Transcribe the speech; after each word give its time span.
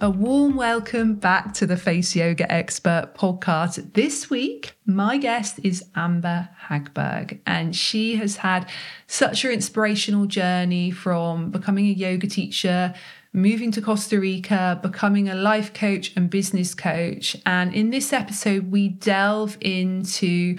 A 0.00 0.10
warm 0.10 0.56
welcome 0.56 1.14
back 1.14 1.54
to 1.54 1.66
the 1.66 1.76
Face 1.76 2.16
Yoga 2.16 2.50
Expert 2.50 3.12
podcast. 3.14 3.94
This 3.94 4.28
week, 4.28 4.74
my 4.84 5.18
guest 5.18 5.60
is 5.62 5.84
Amber 5.94 6.48
Hagberg, 6.68 7.38
and 7.46 7.76
she 7.76 8.16
has 8.16 8.38
had 8.38 8.68
such 9.06 9.44
an 9.44 9.52
inspirational 9.52 10.26
journey 10.26 10.90
from 10.90 11.52
becoming 11.52 11.86
a 11.86 11.92
yoga 11.92 12.26
teacher, 12.26 12.92
moving 13.32 13.70
to 13.70 13.80
Costa 13.80 14.18
Rica, 14.18 14.80
becoming 14.82 15.28
a 15.28 15.34
life 15.36 15.72
coach 15.72 16.12
and 16.16 16.28
business 16.28 16.74
coach. 16.74 17.36
And 17.46 17.72
in 17.72 17.90
this 17.90 18.12
episode, 18.12 18.72
we 18.72 18.88
delve 18.88 19.56
into 19.60 20.58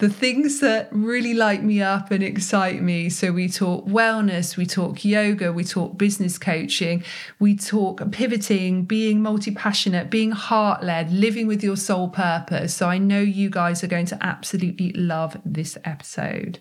the 0.00 0.08
things 0.08 0.60
that 0.60 0.88
really 0.92 1.34
light 1.34 1.62
me 1.62 1.82
up 1.82 2.10
and 2.10 2.22
excite 2.22 2.82
me. 2.82 3.10
So 3.10 3.32
we 3.32 3.50
talk 3.50 3.86
wellness, 3.86 4.56
we 4.56 4.64
talk 4.64 5.04
yoga, 5.04 5.52
we 5.52 5.62
talk 5.62 5.98
business 5.98 6.38
coaching, 6.38 7.04
we 7.38 7.54
talk 7.54 8.10
pivoting, 8.10 8.86
being 8.86 9.22
multi 9.22 9.50
passionate, 9.50 10.08
being 10.08 10.30
heart 10.30 10.82
led, 10.82 11.12
living 11.12 11.46
with 11.46 11.62
your 11.62 11.76
soul 11.76 12.08
purpose. 12.08 12.74
So 12.74 12.88
I 12.88 12.96
know 12.96 13.20
you 13.20 13.50
guys 13.50 13.84
are 13.84 13.88
going 13.88 14.06
to 14.06 14.18
absolutely 14.22 14.92
love 14.92 15.36
this 15.44 15.76
episode. 15.84 16.60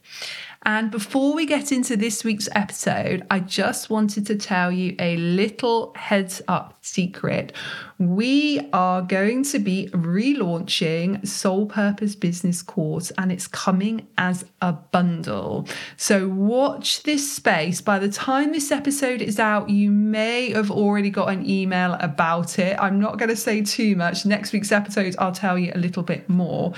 And 0.63 0.91
before 0.91 1.33
we 1.33 1.45
get 1.45 1.71
into 1.71 1.95
this 1.95 2.25
week's 2.25 2.49
episode, 2.51 3.25
I 3.31 3.39
just 3.39 3.89
wanted 3.89 4.25
to 4.27 4.35
tell 4.35 4.73
you 4.73 4.93
a 4.99 5.15
little 5.15 5.93
heads 5.95 6.41
up 6.49 6.77
secret. 6.81 7.53
We 7.97 8.69
are 8.73 9.01
going 9.01 9.43
to 9.45 9.59
be 9.59 9.87
relaunching 9.93 11.25
Soul 11.25 11.65
Purpose 11.65 12.15
Business 12.15 12.61
Course 12.61 13.11
and 13.17 13.28
it's 13.31 13.47
coming 13.47 14.07
as 14.17 14.45
a 14.61 14.73
bundle. 14.73 15.67
So 15.97 16.27
watch 16.27 17.03
this 17.03 17.31
space. 17.31 17.81
By 17.81 17.99
the 17.99 18.09
time 18.09 18.51
this 18.51 18.71
episode 18.71 19.21
is 19.21 19.39
out, 19.39 19.69
you 19.69 19.91
may 19.91 20.51
have 20.51 20.71
already 20.71 21.09
got 21.09 21.29
an 21.29 21.49
email 21.49 21.93
about 21.99 22.59
it. 22.59 22.77
I'm 22.79 22.99
not 22.99 23.17
going 23.17 23.29
to 23.29 23.35
say 23.35 23.61
too 23.61 23.95
much. 23.95 24.25
Next 24.25 24.53
week's 24.53 24.71
episode, 24.71 25.15
I'll 25.19 25.31
tell 25.31 25.57
you 25.57 25.71
a 25.73 25.79
little 25.79 26.03
bit 26.03 26.29
more. 26.29 26.73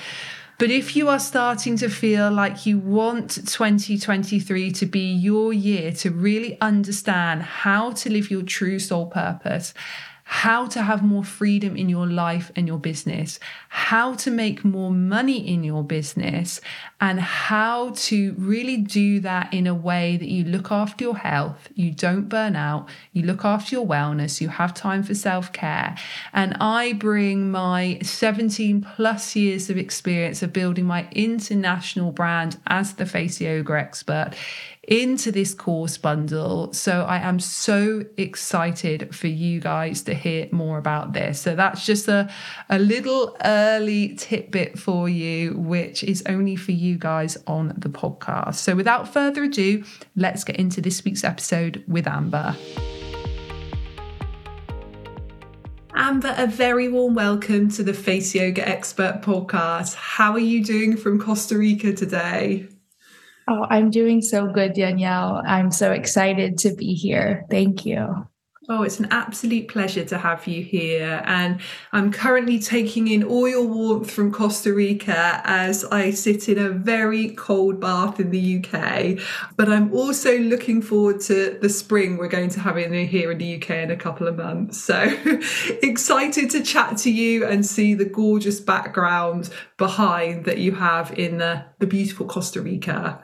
But 0.61 0.69
if 0.69 0.95
you 0.95 1.09
are 1.09 1.17
starting 1.17 1.75
to 1.77 1.89
feel 1.89 2.29
like 2.29 2.67
you 2.67 2.77
want 2.77 3.31
2023 3.47 4.71
to 4.73 4.85
be 4.85 5.11
your 5.11 5.51
year 5.51 5.91
to 5.93 6.11
really 6.11 6.61
understand 6.61 7.41
how 7.41 7.93
to 7.93 8.11
live 8.11 8.29
your 8.29 8.43
true 8.43 8.77
soul 8.77 9.07
purpose, 9.07 9.73
how 10.31 10.65
to 10.65 10.81
have 10.81 11.03
more 11.03 11.25
freedom 11.25 11.75
in 11.75 11.89
your 11.89 12.07
life 12.07 12.53
and 12.55 12.65
your 12.65 12.79
business, 12.79 13.37
how 13.67 14.13
to 14.15 14.31
make 14.31 14.63
more 14.63 14.89
money 14.89 15.45
in 15.45 15.61
your 15.61 15.83
business, 15.83 16.61
and 17.01 17.19
how 17.19 17.89
to 17.89 18.33
really 18.37 18.77
do 18.77 19.19
that 19.19 19.53
in 19.53 19.67
a 19.67 19.73
way 19.73 20.15
that 20.15 20.29
you 20.29 20.45
look 20.45 20.71
after 20.71 21.03
your 21.03 21.17
health, 21.17 21.67
you 21.75 21.91
don't 21.91 22.29
burn 22.29 22.55
out, 22.55 22.87
you 23.11 23.23
look 23.23 23.43
after 23.43 23.75
your 23.75 23.85
wellness, 23.85 24.39
you 24.39 24.47
have 24.47 24.73
time 24.73 25.03
for 25.03 25.13
self 25.13 25.51
care. 25.51 25.97
And 26.31 26.55
I 26.61 26.93
bring 26.93 27.51
my 27.51 27.99
17 28.01 28.87
plus 28.95 29.35
years 29.35 29.69
of 29.69 29.77
experience 29.77 30.41
of 30.41 30.53
building 30.53 30.85
my 30.85 31.09
international 31.11 32.13
brand 32.13 32.57
as 32.67 32.93
the 32.93 33.05
face 33.05 33.41
yoga 33.41 33.73
expert 33.73 34.31
into 34.87 35.31
this 35.31 35.53
course 35.53 35.97
bundle. 35.97 36.73
So 36.73 37.03
I 37.03 37.17
am 37.17 37.39
so 37.39 38.03
excited 38.17 39.15
for 39.15 39.27
you 39.27 39.59
guys 39.59 40.01
to 40.03 40.15
hear 40.15 40.47
more 40.51 40.79
about 40.79 41.13
this. 41.13 41.39
So 41.39 41.55
that's 41.55 41.85
just 41.85 42.07
a, 42.07 42.31
a 42.69 42.79
little 42.79 43.37
early 43.45 44.15
tidbit 44.15 44.79
for 44.79 45.07
you, 45.07 45.53
which 45.53 46.03
is 46.03 46.23
only 46.27 46.55
for 46.55 46.71
you 46.71 46.97
guys 46.97 47.37
on 47.45 47.73
the 47.77 47.89
podcast. 47.89 48.55
So 48.55 48.75
without 48.75 49.07
further 49.07 49.43
ado, 49.43 49.83
let's 50.15 50.43
get 50.43 50.55
into 50.55 50.81
this 50.81 51.05
week's 51.05 51.23
episode 51.23 51.83
with 51.87 52.07
Amber. 52.07 52.55
Amber, 55.93 56.33
a 56.37 56.47
very 56.47 56.87
warm 56.87 57.13
welcome 57.13 57.69
to 57.69 57.83
the 57.83 57.93
Face 57.93 58.33
Yoga 58.33 58.67
Expert 58.67 59.21
podcast. 59.21 59.93
How 59.93 60.31
are 60.31 60.39
you 60.39 60.63
doing 60.63 60.97
from 60.97 61.19
Costa 61.19 61.57
Rica 61.57 61.93
today? 61.93 62.67
Oh, 63.47 63.65
I'm 63.69 63.89
doing 63.89 64.21
so 64.21 64.47
good, 64.47 64.73
Danielle. 64.73 65.41
I'm 65.45 65.71
so 65.71 65.91
excited 65.91 66.57
to 66.59 66.73
be 66.73 66.93
here. 66.93 67.45
Thank 67.49 67.85
you. 67.85 68.27
Oh, 68.69 68.83
it's 68.83 68.99
an 68.99 69.07
absolute 69.11 69.67
pleasure 69.67 70.05
to 70.05 70.17
have 70.19 70.47
you 70.47 70.63
here. 70.63 71.23
And 71.25 71.59
I'm 71.91 72.11
currently 72.11 72.57
taking 72.57 73.07
in 73.07 73.23
all 73.23 73.49
your 73.49 73.65
warmth 73.65 74.09
from 74.09 74.31
Costa 74.31 74.71
Rica 74.71 75.41
as 75.43 75.83
I 75.85 76.11
sit 76.11 76.47
in 76.47 76.57
a 76.57 76.69
very 76.69 77.31
cold 77.31 77.81
bath 77.81 78.19
in 78.19 78.29
the 78.29 78.63
UK. 78.63 79.19
But 79.57 79.67
I'm 79.67 79.91
also 79.91 80.37
looking 80.37 80.81
forward 80.81 81.19
to 81.21 81.57
the 81.59 81.69
spring 81.69 82.17
we're 82.17 82.29
going 82.29 82.49
to 82.51 82.59
have 82.59 82.77
in 82.77 82.93
here 82.93 83.31
in 83.31 83.39
the 83.39 83.55
UK 83.55 83.71
in 83.71 83.91
a 83.91 83.97
couple 83.97 84.27
of 84.27 84.37
months. 84.37 84.79
So 84.79 84.95
excited 85.83 86.51
to 86.51 86.61
chat 86.61 86.97
to 86.99 87.11
you 87.11 87.45
and 87.45 87.65
see 87.65 87.95
the 87.95 88.05
gorgeous 88.05 88.59
background 88.59 89.49
behind 89.77 90.45
that 90.45 90.59
you 90.59 90.75
have 90.75 91.11
in 91.19 91.39
the, 91.39 91.65
the 91.79 91.87
beautiful 91.87 92.27
Costa 92.27 92.61
Rica. 92.61 93.21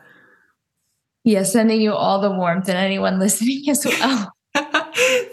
Yeah, 1.28 1.44
sending 1.44 1.82
you 1.82 1.92
all 1.92 2.22
the 2.22 2.32
warmth 2.32 2.70
and 2.70 2.78
anyone 2.78 3.20
listening 3.20 3.70
as 3.70 3.86
well. 3.86 4.32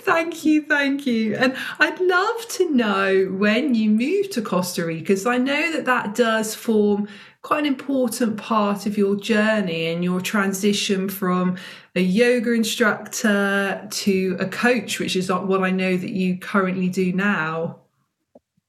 thank 0.01 0.45
you, 0.45 0.63
thank 0.63 1.07
you. 1.07 1.37
And 1.37 1.57
I'd 1.79 2.01
love 2.01 2.49
to 2.49 2.69
know 2.75 3.27
when 3.27 3.77
you 3.77 3.91
moved 3.91 4.33
to 4.33 4.43
Costa 4.43 4.85
Rica, 4.85 5.03
because 5.03 5.25
I 5.25 5.39
know 5.39 5.71
that 5.71 5.85
that 5.85 6.17
does 6.17 6.53
form 6.53 7.07
quite 7.43 7.61
an 7.61 7.67
important 7.67 8.39
part 8.39 8.87
of 8.87 8.99
your 8.99 9.15
journey 9.15 9.87
and 9.87 10.03
your 10.03 10.21
transition 10.21 11.09
from 11.09 11.59
a 11.95 12.01
yoga 12.01 12.51
instructor 12.51 13.87
to 13.89 14.37
a 14.41 14.47
coach, 14.47 14.99
which 14.99 15.15
is 15.15 15.31
what 15.31 15.63
I 15.63 15.71
know 15.71 15.97
that 15.97 16.11
you 16.11 16.39
currently 16.39 16.89
do 16.89 17.13
now. 17.13 17.84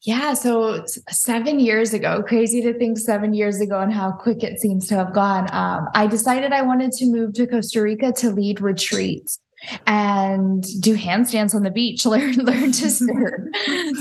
Yeah, 0.06 0.36
so 0.36 0.86
seven 1.10 1.60
years 1.60 1.92
ago, 1.92 2.22
crazy 2.22 2.62
to 2.62 2.78
think 2.78 3.00
seven 3.00 3.34
years 3.34 3.60
ago 3.60 3.80
and 3.80 3.92
how 3.92 4.12
quick 4.12 4.44
it 4.44 4.60
seems 4.60 4.88
to 4.90 4.96
have 4.96 5.14
gone. 5.14 5.52
Um, 5.52 5.88
I 5.96 6.06
decided 6.06 6.54
I 6.54 6.62
wanted 6.62 6.92
to 6.94 7.08
move 7.08 7.34
to 7.34 7.48
Costa 7.48 7.82
Rica 7.82 8.12
to 8.14 8.30
lead 8.30 8.62
retreats 8.62 9.40
and 9.88 10.64
do 10.82 10.96
handstands 10.96 11.54
on 11.56 11.64
the 11.64 11.72
beach, 11.72 12.06
learn 12.16 12.36
learn 12.36 12.72
to 12.72 12.90
surf. 12.90 13.42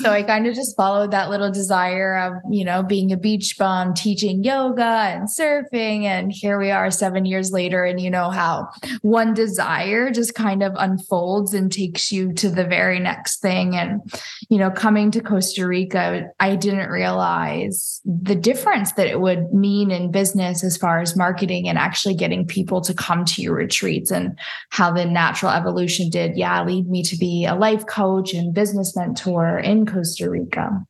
so 0.03 0.11
I 0.11 0.23
kind 0.23 0.47
of 0.47 0.55
just 0.55 0.77
followed 0.77 1.11
that 1.11 1.31
little 1.31 1.51
desire 1.51 2.17
of, 2.19 2.35
you 2.51 2.65
know, 2.65 2.83
being 2.83 3.13
a 3.13 3.17
beach 3.17 3.57
bum, 3.59 3.95
teaching 3.95 4.45
yoga 4.45 4.83
and 4.85 5.29
surfing. 5.29 6.05
And 6.05 6.33
here 6.33 6.59
we 6.59 6.71
are 6.71 6.91
seven 6.91 7.25
years 7.25 7.51
later. 7.51 7.85
And 7.85 8.01
you 8.01 8.11
know 8.11 8.31
how 8.31 8.69
one 9.03 9.35
desire 9.35 10.11
just 10.11 10.35
kind 10.35 10.63
of 10.63 10.73
unfolds 10.77 11.55
and 11.55 11.71
takes 11.71 12.11
you 12.13 12.33
to 12.35 12.49
the 12.49 12.65
very 12.65 13.01
next 13.01 13.41
thing. 13.41 13.77
And, 13.77 14.03
you 14.49 14.59
know, 14.59 14.71
coming 14.71 15.11
to 15.13 15.21
Costa 15.21 15.67
Rica, 15.67 16.29
I 16.41 16.57
didn't 16.57 16.91
realize 16.91 18.01
the 18.05 18.35
difference 18.35 18.93
that 18.93 19.07
it 19.07 19.21
would 19.21 19.53
mean 19.53 19.91
in 19.91 20.11
business 20.11 20.63
as 20.63 20.77
far 20.77 21.01
as 21.01 21.17
marketing 21.17 21.69
and 21.69 21.79
actually 21.79 22.15
getting 22.15 22.47
people 22.47 22.81
to 22.83 22.95
come 22.95 23.25
to 23.25 23.43
your 23.43 23.55
retreats 23.55 24.11
and 24.11 24.39
how 24.71 24.93
the 24.93 25.05
natural 25.05 25.51
evolution 25.55 26.11
did, 26.11 26.37
yeah, 26.37 26.65
lead 26.65 26.89
me 26.89 27.03
to 27.05 27.17
be 27.17 27.45
a 27.45 27.55
life 27.55 27.87
coach 27.87 28.35
and 28.35 28.55
business 28.55 28.97
mentor 28.97 29.59
in 29.59 29.87
Costa 29.87 30.29
Rica. 30.29 30.85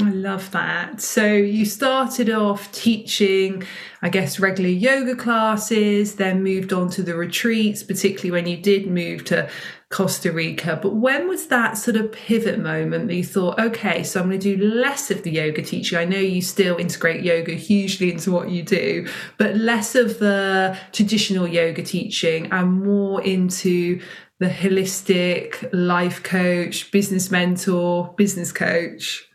I 0.00 0.08
love 0.08 0.50
that. 0.52 1.02
So 1.02 1.26
you 1.26 1.66
started 1.66 2.30
off 2.30 2.72
teaching, 2.72 3.62
I 4.00 4.08
guess, 4.08 4.40
regular 4.40 4.70
yoga 4.70 5.14
classes, 5.14 6.14
then 6.14 6.42
moved 6.42 6.72
on 6.72 6.88
to 6.90 7.02
the 7.02 7.14
retreats, 7.14 7.82
particularly 7.82 8.30
when 8.30 8.46
you 8.46 8.56
did 8.56 8.86
move 8.86 9.24
to 9.26 9.50
Costa 9.92 10.32
Rica. 10.32 10.78
But 10.80 10.94
when 10.94 11.28
was 11.28 11.46
that 11.48 11.76
sort 11.76 11.96
of 11.96 12.10
pivot 12.10 12.58
moment 12.58 13.06
that 13.06 13.14
you 13.14 13.24
thought, 13.24 13.60
okay, 13.60 14.02
so 14.02 14.20
I'm 14.20 14.28
going 14.28 14.40
to 14.40 14.56
do 14.56 14.64
less 14.64 15.10
of 15.10 15.22
the 15.22 15.30
yoga 15.30 15.62
teaching? 15.62 15.98
I 15.98 16.04
know 16.04 16.18
you 16.18 16.42
still 16.42 16.76
integrate 16.78 17.22
yoga 17.22 17.52
hugely 17.52 18.10
into 18.10 18.32
what 18.32 18.50
you 18.50 18.62
do, 18.62 19.06
but 19.38 19.56
less 19.56 19.94
of 19.94 20.18
the 20.18 20.76
traditional 20.92 21.46
yoga 21.46 21.82
teaching 21.82 22.50
and 22.50 22.82
more 22.82 23.22
into 23.22 24.00
the 24.40 24.48
holistic 24.48 25.68
life 25.72 26.22
coach, 26.22 26.90
business 26.90 27.30
mentor, 27.30 28.14
business 28.16 28.50
coach. 28.50 29.28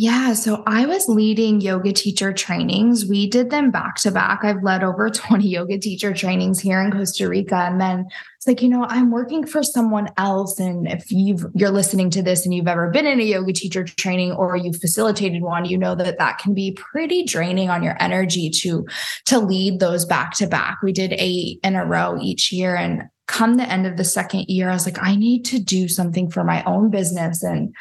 Yeah, 0.00 0.34
so 0.34 0.62
I 0.64 0.86
was 0.86 1.08
leading 1.08 1.60
yoga 1.60 1.92
teacher 1.92 2.32
trainings. 2.32 3.04
We 3.04 3.28
did 3.28 3.50
them 3.50 3.72
back 3.72 3.96
to 3.96 4.12
back. 4.12 4.44
I've 4.44 4.62
led 4.62 4.84
over 4.84 5.10
20 5.10 5.48
yoga 5.48 5.76
teacher 5.76 6.14
trainings 6.14 6.60
here 6.60 6.80
in 6.80 6.92
Costa 6.92 7.28
Rica. 7.28 7.56
And 7.56 7.80
then 7.80 8.06
it's 8.36 8.46
like, 8.46 8.62
you 8.62 8.68
know, 8.68 8.86
I'm 8.88 9.10
working 9.10 9.44
for 9.44 9.64
someone 9.64 10.08
else. 10.16 10.60
And 10.60 10.86
if 10.86 11.10
you've, 11.10 11.44
you're 11.52 11.72
listening 11.72 12.10
to 12.10 12.22
this 12.22 12.44
and 12.44 12.54
you've 12.54 12.68
ever 12.68 12.90
been 12.90 13.06
in 13.06 13.18
a 13.18 13.24
yoga 13.24 13.52
teacher 13.52 13.82
training 13.82 14.30
or 14.30 14.56
you've 14.56 14.80
facilitated 14.80 15.42
one, 15.42 15.64
you 15.64 15.76
know 15.76 15.96
that 15.96 16.18
that 16.20 16.38
can 16.38 16.54
be 16.54 16.78
pretty 16.78 17.24
draining 17.24 17.68
on 17.68 17.82
your 17.82 18.00
energy 18.00 18.50
to, 18.50 18.86
to 19.26 19.40
lead 19.40 19.80
those 19.80 20.04
back 20.04 20.30
to 20.34 20.46
back. 20.46 20.78
We 20.80 20.92
did 20.92 21.12
eight 21.18 21.58
in 21.64 21.74
a 21.74 21.84
row 21.84 22.20
each 22.22 22.52
year. 22.52 22.76
And 22.76 23.02
come 23.26 23.56
the 23.56 23.68
end 23.68 23.84
of 23.84 23.96
the 23.96 24.04
second 24.04 24.44
year, 24.48 24.70
I 24.70 24.74
was 24.74 24.86
like, 24.86 25.02
I 25.02 25.16
need 25.16 25.44
to 25.46 25.58
do 25.58 25.88
something 25.88 26.30
for 26.30 26.44
my 26.44 26.62
own 26.62 26.88
business. 26.88 27.42
And 27.42 27.74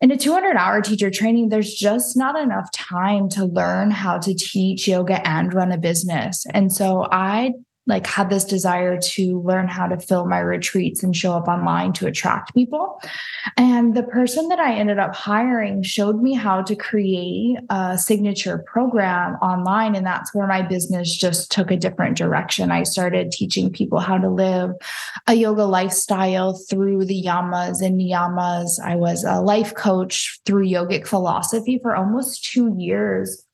in 0.00 0.10
a 0.10 0.16
200 0.16 0.56
hour 0.56 0.80
teacher 0.80 1.10
training, 1.10 1.48
there's 1.48 1.74
just 1.74 2.16
not 2.16 2.38
enough 2.38 2.70
time 2.72 3.28
to 3.30 3.44
learn 3.44 3.90
how 3.90 4.18
to 4.18 4.34
teach 4.34 4.86
yoga 4.86 5.26
and 5.26 5.52
run 5.52 5.72
a 5.72 5.78
business. 5.78 6.46
And 6.54 6.72
so 6.72 7.06
I 7.10 7.52
like 7.88 8.06
had 8.06 8.28
this 8.28 8.44
desire 8.44 8.98
to 9.00 9.40
learn 9.40 9.66
how 9.66 9.86
to 9.86 9.98
fill 9.98 10.26
my 10.26 10.38
retreats 10.38 11.02
and 11.02 11.16
show 11.16 11.32
up 11.32 11.48
online 11.48 11.94
to 11.94 12.06
attract 12.06 12.54
people. 12.54 13.00
And 13.56 13.96
the 13.96 14.02
person 14.02 14.48
that 14.48 14.60
I 14.60 14.74
ended 14.74 14.98
up 14.98 15.14
hiring 15.14 15.82
showed 15.82 16.20
me 16.22 16.34
how 16.34 16.62
to 16.62 16.76
create 16.76 17.56
a 17.70 17.96
signature 17.96 18.58
program 18.58 19.36
online. 19.36 19.94
And 19.94 20.06
that's 20.06 20.34
where 20.34 20.46
my 20.46 20.60
business 20.60 21.16
just 21.16 21.50
took 21.50 21.70
a 21.70 21.76
different 21.76 22.18
direction. 22.18 22.70
I 22.70 22.82
started 22.82 23.32
teaching 23.32 23.72
people 23.72 24.00
how 24.00 24.18
to 24.18 24.28
live 24.28 24.72
a 25.26 25.34
yoga 25.34 25.64
lifestyle 25.64 26.52
through 26.68 27.06
the 27.06 27.24
yamas 27.24 27.80
and 27.80 27.98
niyamas. 27.98 28.78
I 28.84 28.96
was 28.96 29.24
a 29.24 29.40
life 29.40 29.74
coach 29.74 30.40
through 30.44 30.66
yogic 30.66 31.06
philosophy 31.06 31.78
for 31.82 31.96
almost 31.96 32.44
two 32.44 32.74
years 32.76 33.46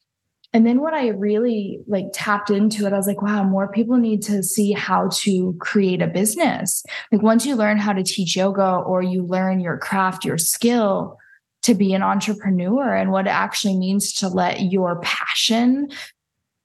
and 0.54 0.66
then 0.66 0.80
when 0.80 0.94
i 0.94 1.08
really 1.08 1.80
like 1.86 2.06
tapped 2.14 2.48
into 2.48 2.86
it 2.86 2.92
i 2.92 2.96
was 2.96 3.06
like 3.06 3.20
wow 3.20 3.44
more 3.44 3.70
people 3.70 3.98
need 3.98 4.22
to 4.22 4.42
see 4.42 4.72
how 4.72 5.08
to 5.12 5.54
create 5.60 6.00
a 6.00 6.06
business 6.06 6.82
like 7.12 7.20
once 7.20 7.44
you 7.44 7.54
learn 7.54 7.76
how 7.76 7.92
to 7.92 8.02
teach 8.02 8.36
yoga 8.36 8.76
or 8.86 9.02
you 9.02 9.22
learn 9.22 9.60
your 9.60 9.76
craft 9.76 10.24
your 10.24 10.38
skill 10.38 11.18
to 11.62 11.74
be 11.74 11.92
an 11.92 12.02
entrepreneur 12.02 12.94
and 12.94 13.10
what 13.10 13.26
it 13.26 13.30
actually 13.30 13.76
means 13.76 14.12
to 14.12 14.28
let 14.28 14.60
your 14.60 15.00
passion 15.00 15.88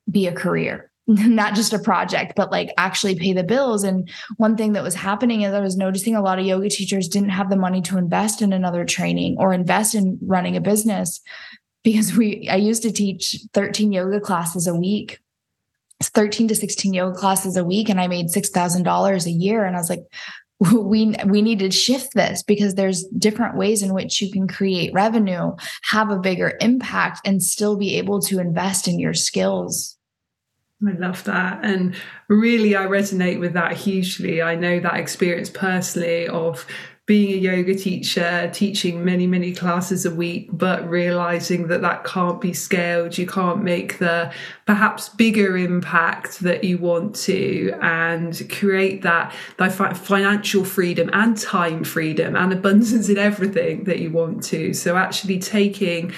be 0.10 0.28
a 0.28 0.34
career 0.34 0.90
not 1.10 1.56
just 1.56 1.74
a 1.74 1.80
project, 1.80 2.34
but 2.36 2.52
like 2.52 2.72
actually 2.78 3.16
pay 3.16 3.34
the 3.34 3.44
bills. 3.44 3.84
And 3.84 4.08
one 4.38 4.56
thing 4.56 4.74
that 4.74 4.84
was 4.84 4.94
happening 4.94 5.42
is 5.42 5.52
I 5.52 5.60
was 5.60 5.76
noticing 5.76 6.16
a 6.16 6.22
lot 6.22 6.38
of 6.38 6.46
yoga 6.46 6.70
teachers 6.70 7.08
didn't 7.08 7.30
have 7.30 7.50
the 7.50 7.56
money 7.56 7.82
to 7.84 7.98
invest 7.98 8.44
in 8.44 8.54
another 8.54 8.86
training 8.86 9.36
or 9.40 9.52
invest 9.52 9.96
in 9.96 10.20
running 10.22 10.56
a 10.56 10.62
business 10.62 11.20
because 11.84 12.16
we 12.16 12.48
I 12.50 12.56
used 12.56 12.84
to 12.84 12.92
teach 12.92 13.38
13 13.54 13.92
yoga 13.92 14.20
classes 14.20 14.68
a 14.68 14.76
week. 14.76 15.20
13 16.02 16.48
to 16.48 16.56
16 16.56 16.94
yoga 16.94 17.18
classes 17.18 17.58
a 17.58 17.64
week 17.66 17.90
and 17.90 18.00
I 18.00 18.08
made 18.08 18.28
$6,000 18.28 19.26
a 19.26 19.32
year 19.32 19.66
and 19.66 19.76
I 19.76 19.80
was 19.80 19.90
like 19.90 20.06
we 20.60 21.16
we 21.26 21.42
need 21.42 21.60
to 21.60 21.72
shift 21.72 22.14
this 22.14 22.44
because 22.44 22.76
there's 22.76 23.06
different 23.18 23.56
ways 23.56 23.82
in 23.82 23.94
which 23.94 24.22
you 24.22 24.30
can 24.32 24.48
create 24.48 24.94
revenue, 24.94 25.56
have 25.84 26.10
a 26.10 26.20
bigger 26.20 26.58
impact 26.60 27.22
and 27.26 27.42
still 27.42 27.78
be 27.78 27.96
able 27.96 28.20
to 28.22 28.40
invest 28.40 28.88
in 28.88 29.00
your 29.00 29.14
skills. 29.14 29.98
I 30.86 30.92
love 30.92 31.24
that. 31.26 31.60
And 31.64 31.96
really, 32.30 32.76
I 32.76 32.86
resonate 32.86 33.40
with 33.40 33.54
that 33.54 33.76
hugely. 33.76 34.42
I 34.42 34.56
know 34.56 34.80
that 34.80 34.96
experience 34.96 35.50
personally 35.50 36.28
of 36.28 36.66
being 37.10 37.34
a 37.34 37.38
yoga 37.38 37.74
teacher, 37.74 38.52
teaching 38.54 39.04
many, 39.04 39.26
many 39.26 39.52
classes 39.52 40.06
a 40.06 40.14
week, 40.14 40.48
but 40.54 40.88
realizing 40.88 41.66
that 41.66 41.82
that 41.82 42.04
can't 42.04 42.40
be 42.40 42.54
scaled. 42.54 43.18
You 43.18 43.26
can't 43.26 43.64
make 43.64 43.98
the 43.98 44.32
perhaps 44.68 45.10
bigger 45.10 45.58
impact 45.58 46.42
that 46.42 46.64
you 46.64 46.78
want 46.78 47.16
to 47.16 47.74
and 47.82 48.48
create 48.52 49.02
that, 49.02 49.34
that 49.58 49.70
financial 49.98 50.64
freedom 50.64 51.10
and 51.12 51.36
time 51.36 51.84
freedom 51.84 52.36
and 52.36 52.54
abundance 52.54 53.10
in 53.10 53.18
everything 53.18 53.86
that 53.86 53.98
you 53.98 54.12
want 54.12 54.44
to. 54.44 54.76
So, 54.76 54.96
actually 54.96 55.40
taking 55.40 56.14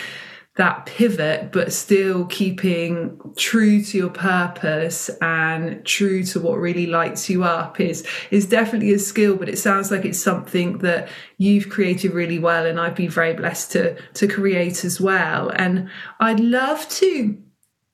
that 0.62 0.86
pivot, 0.86 1.52
but 1.52 1.74
still 1.74 2.24
keeping 2.26 3.20
true 3.36 3.82
to 3.82 3.98
your 3.98 4.12
purpose 4.12 5.10
and 5.20 5.84
true 5.88 6.24
to 6.24 6.40
what 6.40 6.60
really 6.60 6.86
lights 6.86 7.32
you 7.32 7.44
up 7.44 7.80
is 7.80 8.06
is 8.30 8.46
definitely 8.46 8.94
a 8.94 9.00
skill. 9.00 9.36
But 9.36 9.50
it 9.50 9.58
sounds 9.58 9.90
like 9.90 10.06
it's 10.06 10.20
something 10.20 10.78
that 10.78 11.10
you've 11.40 11.70
created 11.70 12.14
really 12.14 12.38
well, 12.38 12.68
and 12.68 12.80
I've 12.80 12.94
been 12.94 13.10
very 13.10 13.34
blessed 13.34 13.72
to 13.72 13.96
to 14.14 14.28
create 14.28 14.86
as 14.86 15.02
well. 15.02 15.50
And 15.50 15.90
I'd 16.20 16.40
love 16.40 16.88
to 16.90 17.42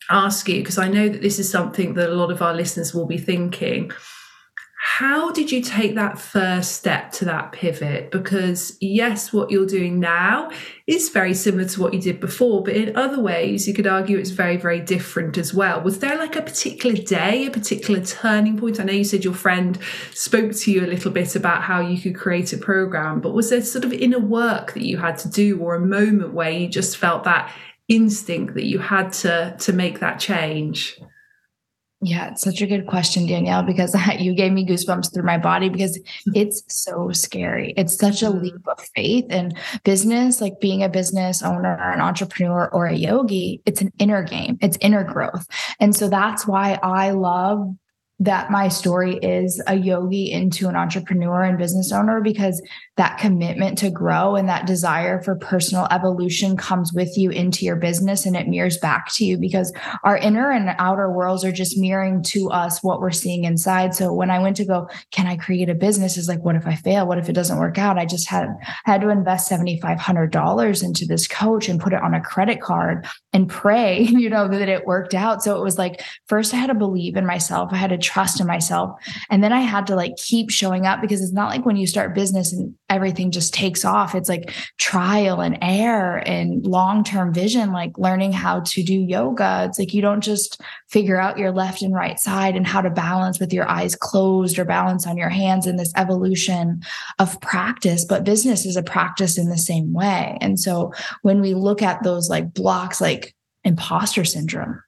ask 0.10 0.50
you 0.50 0.60
because 0.60 0.78
I 0.78 0.90
know 0.90 1.08
that 1.08 1.22
this 1.22 1.40
is 1.40 1.50
something 1.50 1.94
that 1.94 2.10
a 2.10 2.16
lot 2.16 2.32
of 2.32 2.42
our 2.42 2.54
listeners 2.54 2.94
will 2.94 3.06
be 3.06 3.18
thinking 3.18 3.92
how 4.90 5.32
did 5.32 5.52
you 5.52 5.62
take 5.62 5.94
that 5.94 6.18
first 6.18 6.72
step 6.72 7.12
to 7.12 7.26
that 7.26 7.52
pivot? 7.52 8.10
Because, 8.10 8.78
yes, 8.82 9.32
what 9.32 9.52
you're 9.52 9.68
doing 9.68 10.00
now 10.00 10.50
is 10.88 11.10
very 11.10 11.36
similar 11.36 11.66
to 11.66 11.82
what 11.82 11.94
you 11.94 12.02
did 12.02 12.20
before, 12.20 12.64
but 12.64 12.74
in 12.74 12.96
other 12.96 13.22
ways, 13.22 13.68
you 13.68 13.76
could 13.76 13.86
argue 13.86 14.18
it's 14.18 14.32
very, 14.32 14.58
very 14.58 14.80
different 14.80 15.38
as 15.38 15.54
well. 15.54 15.82
Was 15.82 16.00
there 16.00 16.18
like 16.18 16.36
a 16.36 16.42
particular 16.42 16.96
day, 16.96 17.46
a 17.46 17.52
particular 17.52 18.04
turning 18.04 18.58
point? 18.58 18.80
I 18.80 18.86
know 18.86 18.94
you 18.94 19.04
said 19.04 19.24
your 19.26 19.36
friend 19.36 19.78
spoke 20.14 20.54
to 20.54 20.72
you 20.72 20.84
a 20.84 20.88
little 20.88 21.12
bit 21.12 21.36
about 21.36 21.62
how 21.62 21.82
you 21.82 22.02
could 22.02 22.16
create 22.16 22.54
a 22.54 22.58
program, 22.58 23.20
but 23.20 23.34
was 23.34 23.52
there 23.52 23.62
sort 23.62 23.84
of 23.86 23.94
inner 23.94 24.20
work 24.20 24.74
that 24.74 24.84
you 24.84 24.98
had 24.98 25.18
to 25.20 25.30
do 25.30 25.60
or 25.60 25.76
a 25.76 25.86
moment 25.86 26.34
where 26.34 26.50
you 26.50 26.68
just 26.70 26.98
felt 26.98 27.26
that 27.26 27.54
instinct 27.88 28.56
that 28.56 28.66
you 28.66 28.80
had 28.80 29.12
to 29.14 29.56
to 29.60 29.74
make 29.74 30.00
that 30.00 30.18
change? 30.18 30.98
Yeah, 32.00 32.30
it's 32.30 32.44
such 32.44 32.62
a 32.62 32.68
good 32.68 32.86
question, 32.86 33.26
Danielle, 33.26 33.64
because 33.64 33.96
you 34.20 34.36
gave 34.36 34.52
me 34.52 34.66
goosebumps 34.66 35.14
through 35.14 35.24
my 35.24 35.38
body 35.38 35.70
because 35.70 36.00
it's 36.36 36.62
so 36.68 37.12
scary. 37.12 37.74
It's 37.76 37.98
such 37.98 38.22
a 38.22 38.30
leap 38.30 38.54
mm-hmm. 38.54 38.70
of 38.70 38.80
faith 38.96 39.26
in 39.32 39.54
business, 39.84 40.40
like 40.40 40.60
being 40.60 40.84
a 40.84 40.90
business 40.90 41.42
owner, 41.42 41.76
an 41.76 42.00
entrepreneur, 42.00 42.70
or 42.72 42.86
a 42.86 42.94
yogi. 42.94 43.62
It's 43.66 43.82
an 43.82 43.92
inner 43.98 44.22
game, 44.22 44.58
it's 44.62 44.78
inner 44.80 45.04
growth. 45.04 45.48
And 45.80 45.96
so 45.96 46.08
that's 46.08 46.46
why 46.46 46.80
I 46.84 47.12
love 47.12 47.76
that 48.20 48.52
my 48.52 48.68
story 48.68 49.18
is 49.18 49.62
a 49.68 49.76
yogi 49.76 50.32
into 50.32 50.68
an 50.68 50.76
entrepreneur 50.76 51.44
and 51.44 51.58
business 51.58 51.92
owner 51.92 52.22
because 52.22 52.62
that 52.98 53.20
commitment 53.20 53.78
to 53.78 53.92
grow 53.92 54.36
and 54.36 54.50
that 54.50 54.66
desire 54.66 55.22
for 55.22 55.36
personal 55.36 55.88
evolution 55.92 56.58
comes 56.58 56.92
with 56.94 57.16
you 57.16 57.30
into 57.30 57.64
your 57.64 57.76
business 57.76 58.26
and 58.26 58.36
it 58.36 58.48
mirrors 58.48 58.78
back 58.80 59.12
to 59.14 59.24
you 59.24 59.38
because 59.38 59.72
our 60.04 60.18
inner 60.18 60.52
and 60.52 60.76
outer 60.80 61.12
worlds 61.12 61.46
are 61.46 61.52
just 61.52 61.78
mirroring 61.78 62.24
to 62.24 62.50
us 62.50 62.84
what 62.84 63.00
we're 63.00 63.12
seeing 63.12 63.44
inside. 63.44 63.94
So 63.94 64.12
when 64.12 64.32
I 64.32 64.40
went 64.40 64.58
to 64.58 64.66
go, 64.66 64.90
can 65.12 65.28
I 65.28 65.38
create 65.38 65.70
a 65.70 65.76
business? 65.76 66.18
Is 66.18 66.28
like, 66.28 66.44
what 66.44 66.56
if 66.56 66.66
I 66.66 66.74
fail? 66.74 67.08
What 67.08 67.20
if 67.20 67.30
it 67.30 67.34
doesn't 67.34 67.60
work 67.60 67.78
out? 67.78 68.00
I 68.00 68.06
just 68.06 68.28
had 68.28 68.50
had 68.84 69.02
to 69.02 69.10
invest 69.10 69.52
$7,500 69.52 70.84
into 70.84 71.06
this 71.06 71.28
coach 71.28 71.70
and 71.70 71.80
put 71.80 71.94
it 71.94 72.02
on 72.02 72.16
a 72.16 72.22
credit 72.22 72.62
card 72.62 73.06
and 73.32 73.48
pray, 73.48 74.02
you 74.10 74.30
know, 74.30 74.48
that 74.48 74.70
it 74.70 74.88
worked 74.88 75.14
out. 75.14 75.44
So 75.44 75.56
it 75.56 75.64
was 75.64 75.78
like, 75.78 76.02
first 76.28 76.52
I 76.52 76.58
had 76.58 76.68
to 76.68 76.74
believe 76.74 77.16
in 77.16 77.28
myself. 77.28 77.70
I 77.72 77.78
had 77.78 77.92
to 77.92 77.98
trust 78.00 78.40
in 78.40 78.48
myself. 78.48 79.00
And 79.30 79.44
then 79.44 79.54
I 79.54 79.60
had 79.60 79.86
to 79.88 79.96
like 79.96 80.16
keep 80.18 80.50
showing 80.50 80.88
up 80.88 81.00
because 81.00 81.22
it's 81.22 81.34
not 81.34 81.52
like 81.52 81.64
when 81.64 81.78
you 81.78 81.86
start 81.86 82.16
business 82.16 82.52
and 82.52 82.74
everything 82.90 83.32
just 83.32 83.54
takes 83.54 83.84
off. 83.84 84.16
It's 84.16 84.30
like 84.30 84.54
trial 84.78 85.42
and 85.42 85.58
error 85.62 86.20
and 86.20 86.66
long 86.66 87.04
term 87.04 87.34
vision, 87.34 87.72
like 87.72 87.98
learning 87.98 88.32
how 88.32 88.62
to 88.62 88.84
do 88.84 88.94
yoga. 88.94 89.66
It's 89.68 89.78
like 89.78 89.94
you 89.94 90.02
don't 90.02 90.22
just 90.22 90.62
figure 90.90 91.20
out 91.20 91.38
your 91.38 91.52
left 91.52 91.82
and 91.82 91.94
right 91.94 92.20
side 92.20 92.56
and 92.56 92.66
how 92.66 92.82
to 92.82 92.90
balance 92.90 93.40
with 93.40 93.52
your 93.52 93.70
eyes 93.70 93.96
closed 93.96 94.58
or 94.58 94.66
balance 94.66 95.06
on 95.06 95.18
your 95.18 95.30
hands 95.30 95.68
in 95.68 95.76
this 95.76 95.92
evolution 95.96 96.82
of 97.20 97.40
practice. 97.42 98.06
But 98.06 98.24
business 98.24 98.66
is 98.66 98.78
a 98.78 98.84
practice 98.84 99.38
in 99.38 99.50
the 99.50 99.58
same 99.58 99.94
way. 99.94 100.38
And 100.40 100.60
so 100.60 100.94
when 101.24 101.42
we 101.42 101.54
look 101.54 101.82
at 101.82 102.04
those 102.04 102.30
like 102.30 102.54
blocks, 102.54 103.02
like 103.02 103.36
imposter 103.64 104.24
syndrome, 104.24 104.82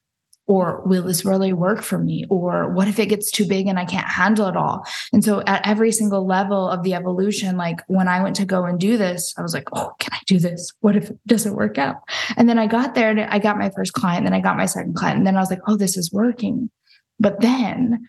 or 0.50 0.82
will 0.84 1.03
this 1.03 1.24
really 1.24 1.53
work 1.53 1.84
for 1.84 2.00
me? 2.00 2.25
Or 2.27 2.74
what 2.74 2.88
if 2.88 2.98
it 2.98 3.06
gets 3.06 3.29
too 3.29 3.46
big 3.46 3.68
and 3.68 3.77
i 3.77 3.86
can't 3.86 4.08
handle 4.08 4.48
it 4.48 4.58
all? 4.58 4.84
And 5.13 5.24
so 5.24 5.41
at 5.46 5.65
every 5.65 5.91
single 5.91 6.25
level 6.25 6.68
of 6.68 6.84
the 6.84 6.96
evolution 6.96 7.56
like 7.56 7.79
when 7.88 8.08
i 8.08 8.22
went 8.22 8.36
to 8.38 8.46
go 8.46 8.65
and 8.65 8.79
do 8.79 8.98
this 8.98 9.34
i 9.38 9.41
was 9.41 9.53
like 9.53 9.70
oh 9.74 9.91
can 10.00 10.12
i 10.12 10.20
do 10.25 10.39
this? 10.39 10.74
What 10.82 10.98
if 10.98 11.12
it 11.12 11.20
doesn't 11.27 11.56
work 11.56 11.77
out? 11.77 11.98
And 12.36 12.50
then 12.50 12.58
i 12.58 12.65
got 12.65 12.96
there 12.96 13.12
and 13.12 13.22
i 13.22 13.38
got 13.38 13.60
my 13.60 13.70
first 13.70 13.94
client 13.94 14.25
then 14.25 14.34
i 14.34 14.41
got 14.41 14.58
my 14.58 14.65
second 14.65 14.96
client 14.96 15.20
and 15.20 15.27
then 15.27 15.38
i 15.38 15.39
was 15.39 15.51
like 15.51 15.62
oh 15.68 15.77
this 15.77 15.96
is 15.96 16.12
working. 16.12 16.70
But 17.20 17.41
then 17.41 18.08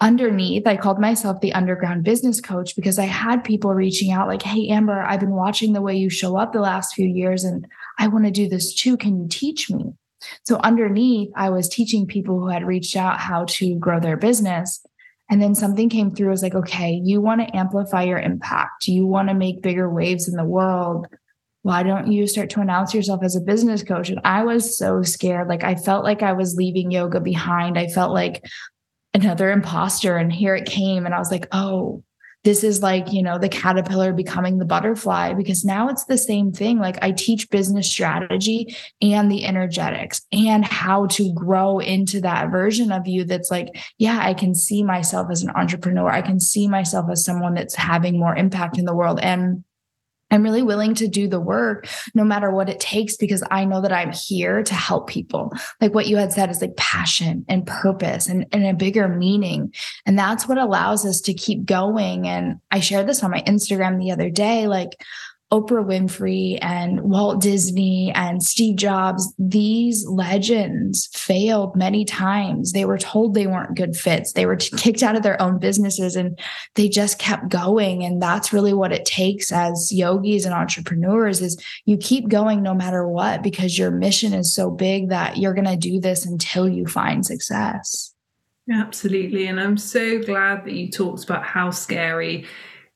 underneath 0.00 0.66
i 0.66 0.76
called 0.76 1.00
myself 1.00 1.40
the 1.40 1.52
underground 1.52 2.04
business 2.04 2.40
coach 2.40 2.74
because 2.74 2.98
i 2.98 3.04
had 3.04 3.44
people 3.44 3.74
reaching 3.74 4.12
out 4.12 4.28
like 4.28 4.40
hey 4.40 4.66
amber 4.68 5.02
i've 5.02 5.20
been 5.20 5.32
watching 5.44 5.74
the 5.74 5.82
way 5.82 5.94
you 5.94 6.08
show 6.08 6.38
up 6.38 6.54
the 6.54 6.60
last 6.60 6.94
few 6.94 7.06
years 7.06 7.44
and 7.44 7.66
i 7.98 8.06
want 8.06 8.24
to 8.24 8.30
do 8.30 8.48
this 8.48 8.72
too. 8.72 8.96
Can 8.96 9.20
you 9.20 9.28
teach 9.28 9.68
me 9.70 9.92
so 10.44 10.56
underneath, 10.56 11.30
I 11.36 11.50
was 11.50 11.68
teaching 11.68 12.06
people 12.06 12.38
who 12.38 12.48
had 12.48 12.66
reached 12.66 12.96
out 12.96 13.18
how 13.18 13.44
to 13.48 13.74
grow 13.76 14.00
their 14.00 14.16
business. 14.16 14.84
And 15.30 15.40
then 15.40 15.54
something 15.54 15.88
came 15.88 16.12
through. 16.12 16.28
I 16.28 16.30
was 16.32 16.42
like, 16.42 16.56
okay, 16.56 17.00
you 17.04 17.20
want 17.20 17.40
to 17.40 17.56
amplify 17.56 18.02
your 18.02 18.18
impact. 18.18 18.88
You 18.88 19.06
want 19.06 19.28
to 19.28 19.34
make 19.34 19.62
bigger 19.62 19.88
waves 19.88 20.28
in 20.28 20.34
the 20.34 20.44
world. 20.44 21.06
Why 21.62 21.82
don't 21.82 22.10
you 22.10 22.26
start 22.26 22.50
to 22.50 22.60
announce 22.60 22.94
yourself 22.94 23.22
as 23.22 23.36
a 23.36 23.40
business 23.40 23.82
coach? 23.82 24.08
And 24.10 24.20
I 24.24 24.44
was 24.44 24.76
so 24.76 25.02
scared. 25.02 25.48
Like 25.48 25.62
I 25.62 25.76
felt 25.76 26.04
like 26.04 26.22
I 26.22 26.32
was 26.32 26.56
leaving 26.56 26.90
yoga 26.90 27.20
behind. 27.20 27.78
I 27.78 27.86
felt 27.86 28.12
like 28.12 28.44
another 29.14 29.50
imposter. 29.52 30.16
And 30.16 30.32
here 30.32 30.56
it 30.56 30.66
came. 30.66 31.06
And 31.06 31.14
I 31.14 31.18
was 31.18 31.30
like, 31.30 31.46
oh, 31.52 32.02
this 32.42 32.64
is 32.64 32.82
like, 32.82 33.12
you 33.12 33.22
know, 33.22 33.38
the 33.38 33.48
caterpillar 33.48 34.12
becoming 34.12 34.58
the 34.58 34.64
butterfly 34.64 35.34
because 35.34 35.64
now 35.64 35.88
it's 35.88 36.04
the 36.04 36.16
same 36.16 36.52
thing. 36.52 36.78
Like 36.78 36.98
I 37.02 37.10
teach 37.10 37.50
business 37.50 37.90
strategy 37.90 38.74
and 39.02 39.30
the 39.30 39.44
energetics 39.44 40.22
and 40.32 40.64
how 40.64 41.06
to 41.08 41.32
grow 41.34 41.78
into 41.80 42.20
that 42.22 42.50
version 42.50 42.92
of 42.92 43.06
you 43.06 43.24
that's 43.24 43.50
like, 43.50 43.68
yeah, 43.98 44.20
I 44.22 44.32
can 44.32 44.54
see 44.54 44.82
myself 44.82 45.28
as 45.30 45.42
an 45.42 45.50
entrepreneur. 45.50 46.10
I 46.10 46.22
can 46.22 46.40
see 46.40 46.66
myself 46.66 47.10
as 47.10 47.24
someone 47.24 47.54
that's 47.54 47.74
having 47.74 48.18
more 48.18 48.34
impact 48.34 48.78
in 48.78 48.86
the 48.86 48.94
world. 48.94 49.20
And 49.20 49.64
I'm 50.30 50.42
really 50.42 50.62
willing 50.62 50.94
to 50.94 51.08
do 51.08 51.28
the 51.28 51.40
work 51.40 51.88
no 52.14 52.24
matter 52.24 52.50
what 52.50 52.68
it 52.68 52.80
takes 52.80 53.16
because 53.16 53.42
I 53.50 53.64
know 53.64 53.80
that 53.80 53.92
I'm 53.92 54.12
here 54.12 54.62
to 54.62 54.74
help 54.74 55.08
people. 55.08 55.52
Like 55.80 55.94
what 55.94 56.06
you 56.06 56.16
had 56.16 56.32
said 56.32 56.50
is 56.50 56.60
like 56.60 56.76
passion 56.76 57.44
and 57.48 57.66
purpose 57.66 58.28
and, 58.28 58.46
and 58.52 58.64
a 58.64 58.74
bigger 58.74 59.08
meaning. 59.08 59.74
And 60.06 60.18
that's 60.18 60.46
what 60.46 60.58
allows 60.58 61.04
us 61.04 61.20
to 61.22 61.34
keep 61.34 61.64
going. 61.64 62.26
And 62.28 62.60
I 62.70 62.80
shared 62.80 63.06
this 63.06 63.22
on 63.22 63.30
my 63.30 63.42
Instagram 63.42 63.98
the 63.98 64.12
other 64.12 64.30
day. 64.30 64.66
Like, 64.66 65.02
Oprah 65.52 65.84
Winfrey 65.84 66.58
and 66.62 67.00
Walt 67.00 67.42
Disney 67.42 68.12
and 68.14 68.40
Steve 68.40 68.76
Jobs, 68.76 69.32
these 69.36 70.06
legends 70.06 71.08
failed 71.12 71.74
many 71.74 72.04
times. 72.04 72.70
They 72.70 72.84
were 72.84 72.98
told 72.98 73.34
they 73.34 73.48
weren't 73.48 73.76
good 73.76 73.96
fits. 73.96 74.32
They 74.32 74.46
were 74.46 74.54
kicked 74.54 75.02
out 75.02 75.16
of 75.16 75.24
their 75.24 75.40
own 75.42 75.58
businesses 75.58 76.14
and 76.14 76.38
they 76.76 76.88
just 76.88 77.18
kept 77.18 77.48
going. 77.48 78.04
And 78.04 78.22
that's 78.22 78.52
really 78.52 78.72
what 78.72 78.92
it 78.92 79.04
takes 79.04 79.50
as 79.50 79.90
yogis 79.90 80.44
and 80.44 80.54
entrepreneurs 80.54 81.40
is 81.40 81.60
you 81.84 81.96
keep 81.96 82.28
going 82.28 82.62
no 82.62 82.72
matter 82.72 83.08
what 83.08 83.42
because 83.42 83.76
your 83.76 83.90
mission 83.90 84.32
is 84.32 84.54
so 84.54 84.70
big 84.70 85.08
that 85.08 85.36
you're 85.36 85.54
going 85.54 85.64
to 85.64 85.76
do 85.76 85.98
this 85.98 86.24
until 86.24 86.68
you 86.68 86.86
find 86.86 87.26
success. 87.26 88.14
Absolutely. 88.72 89.48
And 89.48 89.60
I'm 89.60 89.76
so 89.76 90.20
glad 90.20 90.64
that 90.64 90.74
you 90.74 90.90
talked 90.90 91.24
about 91.24 91.44
how 91.44 91.70
scary 91.70 92.46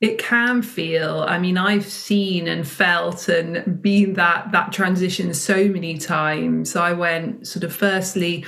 it 0.01 0.19
can 0.19 0.63
feel 0.63 1.25
i 1.29 1.39
mean 1.39 1.57
i've 1.57 1.87
seen 1.87 2.49
and 2.49 2.67
felt 2.67 3.29
and 3.29 3.81
been 3.81 4.15
that 4.15 4.51
that 4.53 4.73
transition 4.73 5.33
so 5.35 5.69
many 5.69 5.99
times. 5.99 6.77
I 6.77 6.93
went 6.93 7.47
sort 7.47 7.65
of 7.65 7.75
firstly 7.75 8.43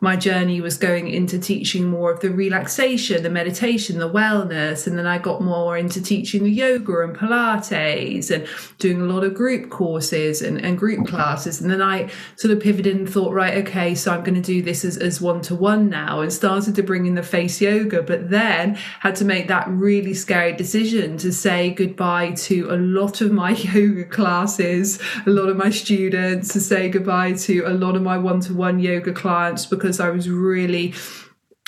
my 0.00 0.16
journey 0.16 0.60
was 0.60 0.76
going 0.76 1.08
into 1.08 1.38
teaching 1.38 1.88
more 1.88 2.12
of 2.12 2.20
the 2.20 2.30
relaxation, 2.30 3.22
the 3.22 3.30
meditation, 3.30 3.98
the 3.98 4.08
wellness. 4.08 4.86
And 4.86 4.98
then 4.98 5.06
I 5.06 5.18
got 5.18 5.40
more 5.40 5.76
into 5.76 6.00
teaching 6.00 6.44
the 6.44 6.50
yoga 6.50 7.00
and 7.00 7.16
Pilates 7.16 8.34
and 8.34 8.46
doing 8.78 9.00
a 9.00 9.04
lot 9.04 9.24
of 9.24 9.34
group 9.34 9.70
courses 9.70 10.40
and, 10.40 10.60
and 10.64 10.78
group 10.78 11.06
classes. 11.06 11.60
And 11.60 11.70
then 11.70 11.82
I 11.82 12.10
sort 12.36 12.52
of 12.52 12.60
pivoted 12.60 12.96
and 12.96 13.10
thought, 13.10 13.32
right, 13.32 13.66
okay, 13.66 13.94
so 13.94 14.12
I'm 14.12 14.22
going 14.22 14.40
to 14.40 14.40
do 14.40 14.62
this 14.62 14.84
as, 14.84 14.96
as 14.96 15.20
one-to-one 15.20 15.88
now 15.90 16.20
and 16.20 16.32
started 16.32 16.76
to 16.76 16.82
bring 16.82 17.06
in 17.06 17.14
the 17.14 17.22
face 17.22 17.60
yoga, 17.60 18.02
but 18.02 18.30
then 18.30 18.76
had 19.00 19.16
to 19.16 19.24
make 19.24 19.48
that 19.48 19.68
really 19.68 20.14
scary 20.14 20.52
decision 20.52 21.16
to 21.18 21.32
say 21.32 21.70
goodbye 21.70 22.32
to 22.32 22.68
a 22.70 22.76
lot 22.76 23.20
of 23.20 23.32
my 23.32 23.50
yoga 23.74 24.04
classes, 24.04 25.00
a 25.26 25.30
lot 25.30 25.48
of 25.48 25.56
my 25.56 25.70
students, 25.70 26.52
to 26.52 26.60
say 26.60 26.88
goodbye 26.88 27.32
to 27.32 27.62
a 27.62 27.74
lot 27.74 27.96
of 27.96 28.02
my 28.02 28.16
one-to-one 28.16 28.78
yoga 28.78 29.12
clients 29.12 29.66
because 29.66 29.87
because 29.88 30.00
I 30.00 30.10
was 30.10 30.28
really 30.28 30.92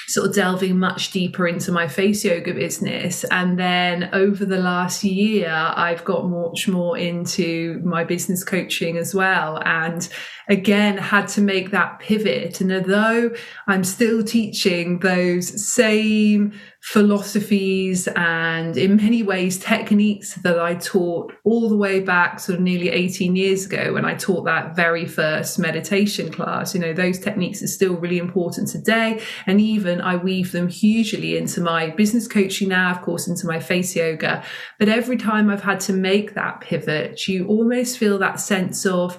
sort 0.07 0.29
of 0.29 0.35
delving 0.35 0.79
much 0.79 1.11
deeper 1.11 1.47
into 1.47 1.73
my 1.73 1.89
face 1.89 2.23
yoga 2.23 2.53
business. 2.53 3.25
And 3.31 3.59
then 3.59 4.11
over 4.13 4.45
the 4.45 4.59
last 4.59 5.03
year, 5.05 5.49
I've 5.49 6.05
got 6.05 6.29
much 6.29 6.69
more 6.69 6.99
into 6.99 7.81
my 7.83 8.05
business 8.05 8.45
coaching 8.45 8.99
as 8.99 9.15
well. 9.15 9.63
And 9.65 10.07
again, 10.49 10.99
had 10.99 11.29
to 11.29 11.41
make 11.41 11.71
that 11.71 12.01
pivot. 12.01 12.61
And 12.61 12.73
although 12.73 13.31
I'm 13.67 13.85
still 13.85 14.23
teaching 14.23 14.99
those 14.99 15.67
same 15.67 16.53
philosophies 16.81 18.09
and 18.17 18.77
in 18.79 18.97
many 18.97 19.23
ways 19.23 19.59
techniques 19.59 20.35
that 20.37 20.59
I 20.59 20.75
taught 20.75 21.33
all 21.45 21.69
the 21.69 21.77
way 21.77 22.01
back 22.01 22.41
sort 22.41 22.57
of 22.59 22.63
nearly 22.63 22.89
18 22.89 23.37
years 23.37 23.67
ago 23.67 23.93
when 23.93 24.07
I 24.07 24.15
taught 24.15 24.45
that 24.47 24.75
very 24.75 25.05
first 25.05 25.59
meditation 25.59 26.33
class. 26.33 26.75
You 26.75 26.81
know, 26.81 26.95
those 26.95 27.19
techniques 27.19 27.63
are 27.63 27.67
still 27.67 27.97
really 27.97 28.19
important 28.19 28.69
today. 28.69 29.23
And 29.47 29.61
even 29.61 30.01
I 30.01 30.17
weave 30.17 30.53
them 30.53 30.69
hugely 30.69 31.37
into 31.37 31.61
my 31.61 31.91
business 31.91 32.27
coaching 32.27 32.71
now, 32.71 32.91
of 32.93 33.03
course, 33.03 33.29
into 33.29 33.47
my 33.47 33.61
face 33.61 33.95
yoga. 33.95 34.43
But 34.79 34.89
every 34.89 35.19
time 35.19 35.51
I've 35.51 35.63
had 35.63 35.81
to 35.81 35.93
make 35.93 36.35
that 36.35 36.63
pivot, 36.63 37.29
you 37.29 37.47
almost 37.47 37.99
feel 37.99 38.19
that 38.19 38.41
sense 38.41 38.87
of 38.87 39.19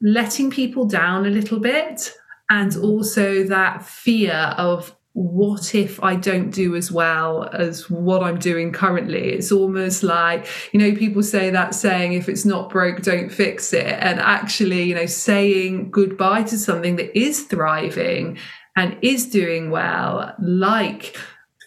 letting 0.00 0.50
people 0.50 0.86
down 0.86 1.26
a 1.26 1.30
little 1.30 1.60
bit 1.60 2.14
and 2.48 2.74
also 2.76 3.44
that 3.44 3.84
fear 3.84 4.54
of 4.56 4.96
what 5.14 5.74
if 5.74 6.02
I 6.02 6.16
don't 6.16 6.50
do 6.50 6.74
as 6.74 6.90
well 6.90 7.44
as 7.52 7.90
what 7.90 8.22
I'm 8.22 8.38
doing 8.38 8.72
currently? 8.72 9.32
It's 9.32 9.52
almost 9.52 10.02
like, 10.02 10.46
you 10.72 10.80
know, 10.80 10.94
people 10.94 11.22
say 11.22 11.50
that 11.50 11.74
saying, 11.74 12.14
if 12.14 12.28
it's 12.30 12.46
not 12.46 12.70
broke, 12.70 13.02
don't 13.02 13.28
fix 13.28 13.74
it. 13.74 13.86
And 13.86 14.20
actually, 14.20 14.84
you 14.84 14.94
know, 14.94 15.06
saying 15.06 15.90
goodbye 15.90 16.44
to 16.44 16.58
something 16.58 16.96
that 16.96 17.16
is 17.18 17.42
thriving 17.42 18.38
and 18.74 18.96
is 19.02 19.26
doing 19.28 19.70
well, 19.70 20.34
like 20.40 21.14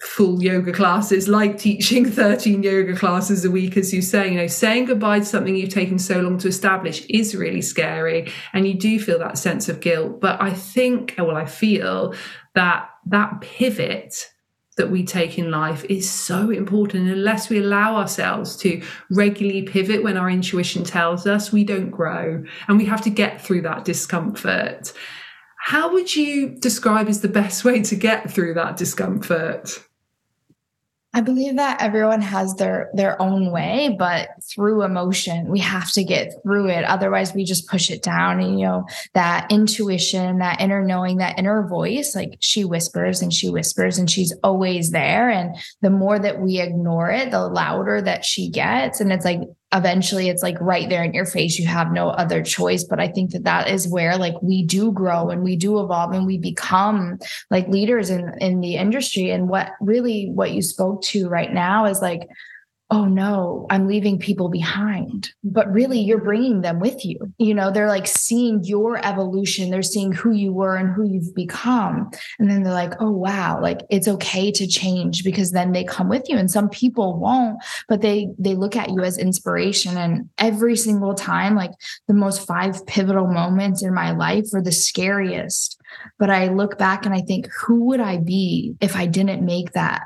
full 0.01 0.41
yoga 0.41 0.71
classes, 0.71 1.27
like 1.27 1.59
teaching 1.59 2.05
13 2.11 2.63
yoga 2.63 2.95
classes 2.95 3.45
a 3.45 3.51
week, 3.51 3.77
as 3.77 3.93
you 3.93 4.01
say, 4.01 4.29
you 4.31 4.37
know, 4.37 4.47
saying 4.47 4.85
goodbye 4.85 5.19
to 5.19 5.25
something 5.25 5.55
you've 5.55 5.69
taken 5.69 5.99
so 5.99 6.19
long 6.19 6.39
to 6.39 6.47
establish 6.47 7.05
is 7.09 7.35
really 7.35 7.61
scary. 7.61 8.31
And 8.53 8.67
you 8.67 8.73
do 8.73 8.99
feel 8.99 9.19
that 9.19 9.37
sense 9.37 9.69
of 9.69 9.81
guilt. 9.81 10.19
But 10.19 10.41
I 10.41 10.51
think, 10.51 11.13
well, 11.19 11.37
I 11.37 11.45
feel 11.45 12.15
that 12.55 12.89
that 13.07 13.41
pivot 13.41 14.29
that 14.77 14.91
we 14.91 15.05
take 15.05 15.37
in 15.37 15.51
life 15.51 15.85
is 15.85 16.09
so 16.09 16.49
important. 16.49 17.09
Unless 17.09 17.49
we 17.49 17.59
allow 17.59 17.95
ourselves 17.95 18.57
to 18.57 18.81
regularly 19.09 19.63
pivot 19.63 20.03
when 20.03 20.17
our 20.17 20.29
intuition 20.29 20.83
tells 20.83 21.25
us, 21.25 21.51
we 21.51 21.63
don't 21.63 21.89
grow 21.89 22.43
and 22.67 22.77
we 22.77 22.85
have 22.85 23.01
to 23.01 23.09
get 23.09 23.41
through 23.41 23.61
that 23.61 23.85
discomfort. 23.85 24.91
How 25.59 25.91
would 25.93 26.15
you 26.15 26.49
describe 26.49 27.07
as 27.07 27.21
the 27.21 27.27
best 27.27 27.63
way 27.63 27.81
to 27.83 27.95
get 27.95 28.29
through 28.29 28.53
that 28.55 28.77
discomfort? 28.77 29.79
I 31.15 31.21
believe 31.21 31.55
that 31.55 31.81
everyone 31.81 32.19
has 32.19 32.55
their 32.55 32.89
their 32.93 33.19
own 33.21 33.49
way, 33.49 33.95
but 33.97 34.27
through 34.43 34.83
emotion, 34.83 35.47
we 35.47 35.59
have 35.59 35.89
to 35.93 36.03
get 36.03 36.33
through 36.43 36.67
it. 36.67 36.83
Otherwise, 36.83 37.33
we 37.33 37.45
just 37.45 37.69
push 37.69 37.89
it 37.89 38.03
down. 38.03 38.41
And 38.41 38.59
you 38.59 38.65
know, 38.65 38.85
that 39.13 39.49
intuition, 39.49 40.39
that 40.39 40.59
inner 40.59 40.83
knowing, 40.85 41.19
that 41.19 41.39
inner 41.39 41.65
voice, 41.69 42.15
like 42.15 42.35
she 42.41 42.65
whispers 42.65 43.21
and 43.21 43.33
she 43.33 43.49
whispers 43.49 43.97
and 43.97 44.11
she's 44.11 44.33
always 44.43 44.91
there. 44.91 45.29
And 45.29 45.55
the 45.81 45.89
more 45.89 46.19
that 46.19 46.41
we 46.41 46.59
ignore 46.59 47.09
it, 47.09 47.31
the 47.31 47.47
louder 47.47 48.01
that 48.01 48.25
she 48.25 48.49
gets. 48.49 48.99
And 48.99 49.13
it's 49.13 49.23
like 49.23 49.39
eventually 49.75 50.29
it's 50.29 50.41
like 50.41 50.59
right 50.59 50.89
there 50.89 51.03
in 51.03 51.13
your 51.13 51.25
face. 51.25 51.59
You 51.59 51.67
have 51.67 51.91
no 51.91 52.09
other 52.09 52.41
choice. 52.41 52.83
But 52.83 52.99
i 52.99 53.07
think 53.07 53.31
that 53.31 53.43
that 53.43 53.69
is 53.69 53.87
where 53.87 54.17
like 54.17 54.41
we 54.41 54.63
do 54.63 54.91
grow 54.91 55.29
and 55.29 55.43
we 55.43 55.55
do 55.55 55.79
evolve 55.79 56.13
and 56.13 56.25
we 56.25 56.37
become 56.37 57.19
like 57.51 57.67
leaders 57.67 58.09
in 58.09 58.33
in 58.39 58.61
the 58.61 58.75
industry. 58.75 59.29
And 59.29 59.49
what 59.49 59.71
really 59.79 60.29
what 60.33 60.51
you 60.51 60.61
spoke 60.61 61.01
to 61.03 61.29
right 61.29 61.53
now 61.53 61.85
is 61.85 62.01
like 62.01 62.27
oh 62.95 63.03
no, 63.03 63.67
I'm 63.69 63.87
leaving 63.87 64.17
people 64.17 64.47
behind. 64.47 65.29
But 65.43 65.69
really, 65.69 65.99
you're 65.99 66.23
bringing 66.23 66.61
them 66.61 66.79
with 66.79 67.03
you. 67.03 67.17
You 67.37 67.53
know, 67.53 67.69
they're 67.69 67.89
like 67.89 68.07
seeing 68.07 68.63
your 68.63 69.05
evolution, 69.05 69.69
they're 69.69 69.83
seeing 69.83 70.13
who 70.13 70.31
you 70.31 70.53
were 70.53 70.77
and 70.77 70.93
who 70.93 71.05
you've 71.05 71.35
become. 71.35 72.09
And 72.39 72.49
then 72.49 72.63
they're 72.63 72.71
like, 72.71 72.93
oh, 73.01 73.11
wow, 73.11 73.59
like 73.61 73.81
it's 73.89 74.07
okay 74.07 74.49
to 74.53 74.65
change 74.65 75.25
because 75.25 75.51
then 75.51 75.73
they 75.73 75.83
come 75.83 76.07
with 76.07 76.29
you. 76.29 76.37
And 76.37 76.49
some 76.49 76.69
people 76.69 77.19
won't, 77.19 77.57
but 77.89 77.99
they, 77.99 78.29
they 78.39 78.55
look 78.55 78.77
at 78.77 78.91
you 78.91 79.01
as 79.01 79.17
inspiration. 79.17 79.97
And 79.97 80.29
every 80.37 80.77
single 80.77 81.15
time, 81.15 81.53
like 81.53 81.71
the 82.07 82.13
most 82.13 82.47
five 82.47 82.87
pivotal 82.87 83.27
moments 83.27 83.83
in 83.83 83.93
my 83.93 84.11
life 84.11 84.45
were 84.53 84.61
the 84.61 84.71
scariest. 84.71 85.77
But 86.17 86.29
I 86.29 86.47
look 86.47 86.77
back 86.77 87.05
and 87.05 87.13
I 87.13 87.23
think, 87.23 87.49
who 87.59 87.83
would 87.87 87.99
I 87.99 88.19
be 88.19 88.77
if 88.79 88.95
I 88.95 89.05
didn't 89.05 89.43
make 89.43 89.73
that 89.73 90.03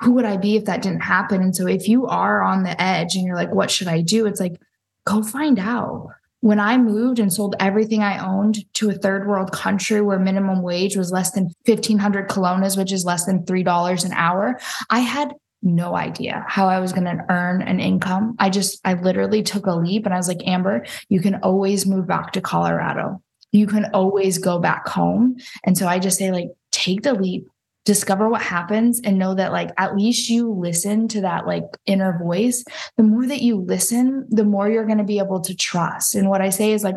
who 0.00 0.12
would 0.12 0.24
I 0.24 0.36
be 0.36 0.56
if 0.56 0.64
that 0.64 0.82
didn't 0.82 1.02
happen? 1.02 1.40
And 1.40 1.54
so 1.54 1.66
if 1.66 1.88
you 1.88 2.06
are 2.06 2.42
on 2.42 2.62
the 2.62 2.80
edge 2.80 3.14
and 3.14 3.26
you're 3.26 3.36
like, 3.36 3.52
what 3.52 3.70
should 3.70 3.88
I 3.88 4.00
do? 4.00 4.26
It's 4.26 4.40
like, 4.40 4.60
go 5.06 5.22
find 5.22 5.58
out. 5.58 6.08
When 6.40 6.60
I 6.60 6.76
moved 6.76 7.18
and 7.20 7.32
sold 7.32 7.56
everything 7.58 8.02
I 8.02 8.18
owned 8.18 8.58
to 8.74 8.90
a 8.90 8.94
third 8.94 9.26
world 9.26 9.50
country 9.50 10.02
where 10.02 10.18
minimum 10.18 10.60
wage 10.60 10.94
was 10.94 11.10
less 11.10 11.30
than 11.30 11.44
1500 11.64 12.28
colones, 12.28 12.76
which 12.76 12.92
is 12.92 13.04
less 13.04 13.24
than 13.24 13.44
$3 13.44 14.04
an 14.04 14.12
hour, 14.12 14.60
I 14.90 15.00
had 15.00 15.32
no 15.62 15.96
idea 15.96 16.44
how 16.46 16.68
I 16.68 16.80
was 16.80 16.92
going 16.92 17.06
to 17.06 17.24
earn 17.30 17.62
an 17.62 17.80
income. 17.80 18.36
I 18.38 18.50
just, 18.50 18.78
I 18.84 18.92
literally 18.92 19.42
took 19.42 19.64
a 19.64 19.74
leap 19.74 20.04
and 20.04 20.12
I 20.12 20.18
was 20.18 20.28
like, 20.28 20.46
Amber, 20.46 20.84
you 21.08 21.20
can 21.20 21.36
always 21.36 21.86
move 21.86 22.06
back 22.06 22.32
to 22.32 22.42
Colorado. 22.42 23.22
You 23.50 23.66
can 23.66 23.86
always 23.94 24.36
go 24.36 24.58
back 24.58 24.86
home. 24.86 25.36
And 25.64 25.78
so 25.78 25.86
I 25.86 25.98
just 25.98 26.18
say, 26.18 26.30
like, 26.30 26.48
take 26.72 27.02
the 27.02 27.14
leap, 27.14 27.46
discover 27.84 28.28
what 28.28 28.42
happens 28.42 29.00
and 29.04 29.18
know 29.18 29.34
that 29.34 29.52
like 29.52 29.70
at 29.76 29.94
least 29.94 30.28
you 30.30 30.50
listen 30.50 31.08
to 31.08 31.20
that 31.20 31.46
like 31.46 31.64
inner 31.86 32.18
voice. 32.18 32.64
The 32.96 33.02
more 33.02 33.26
that 33.26 33.42
you 33.42 33.56
listen 33.60 34.26
the 34.30 34.44
more 34.44 34.68
you're 34.68 34.86
going 34.86 34.98
to 34.98 35.04
be 35.04 35.18
able 35.18 35.40
to 35.40 35.54
trust. 35.54 36.14
And 36.14 36.28
what 36.28 36.40
i 36.40 36.50
say 36.50 36.72
is 36.72 36.84
like 36.84 36.96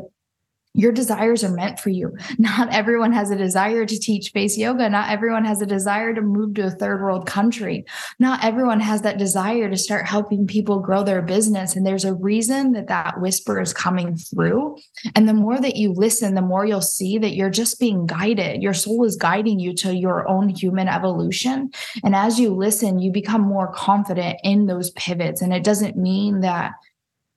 your 0.78 0.92
desires 0.92 1.44
are 1.44 1.52
meant 1.52 1.80
for 1.80 1.90
you. 1.90 2.16
Not 2.38 2.72
everyone 2.72 3.12
has 3.12 3.32
a 3.32 3.36
desire 3.36 3.86
to 3.86 4.00
teach 4.00 4.30
face 4.30 4.58
yoga. 4.58 4.88
Not 4.90 5.10
everyone 5.10 5.44
has 5.44 5.62
a 5.62 5.66
desire 5.66 6.14
to 6.14 6.22
move 6.22 6.54
to 6.54 6.68
a 6.68 6.72
third 6.72 7.02
world 7.02 7.26
country. 7.26 7.84
Not 8.20 8.44
everyone 8.44 8.80
has 8.80 9.02
that 9.02 9.18
desire 9.18 9.70
to 9.70 9.76
start 9.76 10.06
helping 10.06 10.46
people 10.46 10.80
grow 10.80 11.04
their 11.04 11.24
business. 11.24 11.76
And 11.76 11.86
there's 11.86 12.06
a 12.06 12.14
reason 12.14 12.74
that 12.74 12.88
that 12.88 13.20
whisper 13.20 13.60
is 13.60 13.74
coming 13.74 14.16
through. 14.16 14.78
And 15.16 15.28
the 15.28 15.34
more 15.34 15.60
that 15.60 15.76
you 15.76 15.94
listen, 15.94 16.36
the 16.36 16.42
more 16.42 16.66
you'll 16.66 16.82
see 16.82 17.18
that 17.18 17.36
you're 17.36 17.50
just 17.50 17.80
being 17.80 18.06
guided. 18.06 18.62
Your 18.62 18.76
soul 18.76 19.04
is 19.04 19.16
guiding 19.16 19.60
you 19.60 19.74
to 19.78 19.96
your 19.96 20.30
own 20.30 20.50
human 20.50 20.88
evolution. 20.88 21.72
And 22.04 22.16
as 22.16 22.40
you 22.40 22.54
listen, 22.54 23.00
you 23.00 23.12
become 23.12 23.42
more 23.42 23.72
confident 23.74 24.40
in 24.44 24.68
those 24.68 24.92
pivots. 24.92 25.42
And 25.42 25.54
it 25.54 25.64
doesn't 25.64 25.98
mean 25.98 26.42
that 26.42 26.74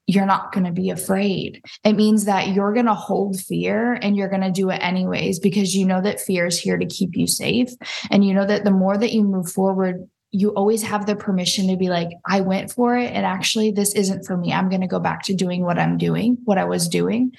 you're 0.06 0.26
not 0.26 0.52
going 0.52 0.64
to 0.64 0.72
be 0.72 0.90
afraid. 0.90 1.62
It 1.84 1.92
means 1.92 2.24
that 2.24 2.48
you're 2.48 2.72
going 2.72 2.86
to 2.86 2.94
hold 2.94 3.38
fear 3.40 3.92
and 3.94 4.16
you're 4.16 4.28
going 4.28 4.40
to 4.42 4.50
do 4.50 4.70
it 4.70 4.78
anyways 4.82 5.38
because 5.38 5.76
you 5.76 5.86
know 5.86 6.00
that 6.00 6.20
fear 6.20 6.46
is 6.46 6.58
here 6.58 6.78
to 6.78 6.86
keep 6.86 7.16
you 7.16 7.26
safe. 7.26 7.70
And 8.10 8.24
you 8.24 8.34
know 8.34 8.46
that 8.46 8.64
the 8.64 8.70
more 8.70 8.98
that 8.98 9.12
you 9.12 9.22
move 9.22 9.50
forward, 9.50 10.08
you 10.32 10.50
always 10.50 10.82
have 10.82 11.06
the 11.06 11.16
permission 11.16 11.68
to 11.68 11.76
be 11.76 11.88
like, 11.88 12.08
I 12.26 12.40
went 12.40 12.72
for 12.72 12.96
it. 12.96 13.12
And 13.12 13.26
actually, 13.26 13.72
this 13.72 13.94
isn't 13.94 14.24
for 14.24 14.36
me. 14.36 14.52
I'm 14.52 14.68
going 14.68 14.80
to 14.80 14.86
go 14.86 15.00
back 15.00 15.22
to 15.24 15.34
doing 15.34 15.64
what 15.64 15.78
I'm 15.78 15.98
doing, 15.98 16.38
what 16.44 16.58
I 16.58 16.64
was 16.64 16.88
doing. 16.88 17.32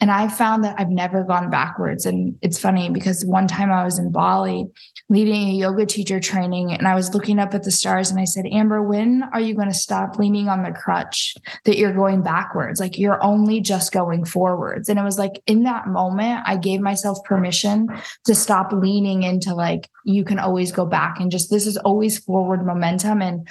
And 0.00 0.10
I 0.10 0.28
found 0.28 0.64
that 0.64 0.76
I've 0.78 0.90
never 0.90 1.24
gone 1.24 1.50
backwards. 1.50 2.06
And 2.06 2.36
it's 2.40 2.58
funny 2.58 2.88
because 2.88 3.24
one 3.24 3.48
time 3.48 3.72
I 3.72 3.84
was 3.84 3.98
in 3.98 4.12
Bali 4.12 4.66
leading 5.10 5.48
a 5.48 5.52
yoga 5.52 5.86
teacher 5.86 6.20
training 6.20 6.72
and 6.72 6.86
I 6.86 6.94
was 6.94 7.14
looking 7.14 7.38
up 7.38 7.54
at 7.54 7.62
the 7.62 7.70
stars 7.70 8.10
and 8.10 8.20
I 8.20 8.24
said, 8.24 8.44
Amber, 8.46 8.82
when 8.82 9.22
are 9.32 9.40
you 9.40 9.54
going 9.54 9.68
to 9.68 9.74
stop 9.74 10.18
leaning 10.18 10.48
on 10.48 10.62
the 10.62 10.70
crutch 10.70 11.34
that 11.64 11.78
you're 11.78 11.94
going 11.94 12.22
backwards? 12.22 12.78
Like 12.78 12.98
you're 12.98 13.22
only 13.22 13.60
just 13.60 13.90
going 13.90 14.26
forwards. 14.26 14.88
And 14.90 14.98
it 14.98 15.02
was 15.02 15.18
like 15.18 15.42
in 15.46 15.62
that 15.62 15.88
moment, 15.88 16.42
I 16.44 16.56
gave 16.56 16.80
myself 16.80 17.24
permission 17.24 17.88
to 18.24 18.34
stop 18.34 18.70
leaning 18.72 19.22
into 19.22 19.54
like, 19.54 19.88
you 20.04 20.24
can 20.24 20.38
always 20.38 20.72
go 20.72 20.84
back 20.84 21.20
and 21.20 21.30
just 21.30 21.50
this 21.50 21.66
is 21.66 21.78
always 21.78 22.18
forward 22.18 22.66
momentum. 22.66 23.22
And 23.22 23.48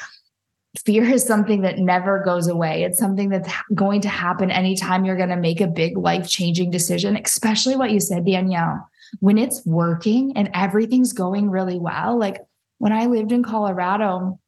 fear 0.86 1.06
is 1.06 1.26
something 1.26 1.62
that 1.62 1.80
never 1.80 2.24
goes 2.24 2.48
away. 2.48 2.84
It's 2.84 3.00
something 3.00 3.30
that's 3.30 3.52
going 3.74 4.02
to 4.02 4.10
happen 4.10 4.52
anytime 4.52 5.06
you're 5.06 5.18
going 5.18 5.30
to 5.30 5.36
make 5.36 5.60
a 5.60 5.68
big 5.68 5.98
life 5.98 6.30
changing 6.30 6.70
decision, 6.70 7.18
especially 7.18 7.76
what 7.76 7.90
you 7.90 8.00
said, 8.00 8.28
Danielle. 8.28 8.88
When 9.20 9.38
it's 9.38 9.66
working 9.66 10.34
and 10.36 10.50
everything's 10.54 11.14
going 11.14 11.50
really 11.50 11.80
well, 11.80 12.18
like 12.18 12.40
when 12.78 12.94
I 12.94 13.06
lived 13.06 13.32
in 13.32 13.44
Colorado, 13.44 14.40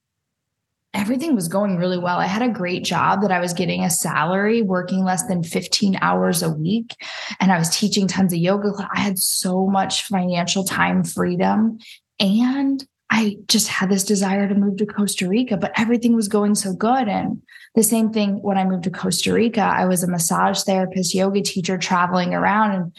everything 0.94 1.36
was 1.36 1.48
going 1.48 1.78
really 1.78 1.98
well. 1.98 2.18
I 2.18 2.26
had 2.26 2.42
a 2.42 2.50
great 2.50 2.84
job 2.84 3.22
that 3.22 3.32
I 3.32 3.40
was 3.40 3.54
getting 3.54 3.84
a 3.84 3.90
salary 3.90 4.62
working 4.62 5.04
less 5.04 5.24
than 5.28 5.44
15 5.44 6.00
hours 6.02 6.42
a 6.42 6.50
week. 6.50 6.96
And 7.40 7.52
I 7.52 7.60
was 7.60 7.70
teaching 7.70 8.08
tons 8.08 8.34
of 8.34 8.40
yoga. 8.40 8.72
I 8.94 9.00
had 9.00 9.20
so 9.20 9.68
much 9.68 10.06
financial 10.06 10.64
time 10.64 11.04
freedom. 11.04 11.78
And 12.20 12.86
I 13.12 13.38
just 13.48 13.68
had 13.68 13.90
this 13.90 14.04
desire 14.04 14.48
to 14.48 14.56
move 14.56 14.78
to 14.78 14.86
Costa 14.86 15.28
Rica, 15.28 15.58
but 15.58 15.72
everything 15.76 16.16
was 16.16 16.28
going 16.28 16.54
so 16.56 16.74
good. 16.74 17.08
And 17.08 17.42
the 17.76 17.84
same 17.84 18.12
thing 18.12 18.42
when 18.42 18.58
I 18.58 18.66
moved 18.66 18.84
to 18.84 18.92
Costa 18.92 19.34
Rica, 19.34 19.62
I 19.62 19.86
was 19.86 20.04
a 20.04 20.08
massage 20.08 20.62
therapist, 20.64 21.16
yoga 21.16 21.42
teacher 21.42 21.78
traveling 21.78 22.34
around. 22.34 22.72
And 22.72 22.98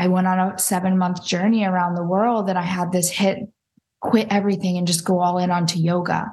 I 0.00 0.08
went 0.08 0.26
on 0.26 0.38
a 0.38 0.58
seven 0.58 0.96
month 0.96 1.22
journey 1.22 1.62
around 1.62 1.94
the 1.94 2.02
world 2.02 2.48
and 2.48 2.58
I 2.58 2.62
had 2.62 2.90
this 2.90 3.10
hit 3.10 3.40
quit 4.00 4.28
everything 4.30 4.78
and 4.78 4.86
just 4.86 5.04
go 5.04 5.20
all 5.20 5.36
in 5.36 5.50
onto 5.50 5.78
yoga 5.78 6.32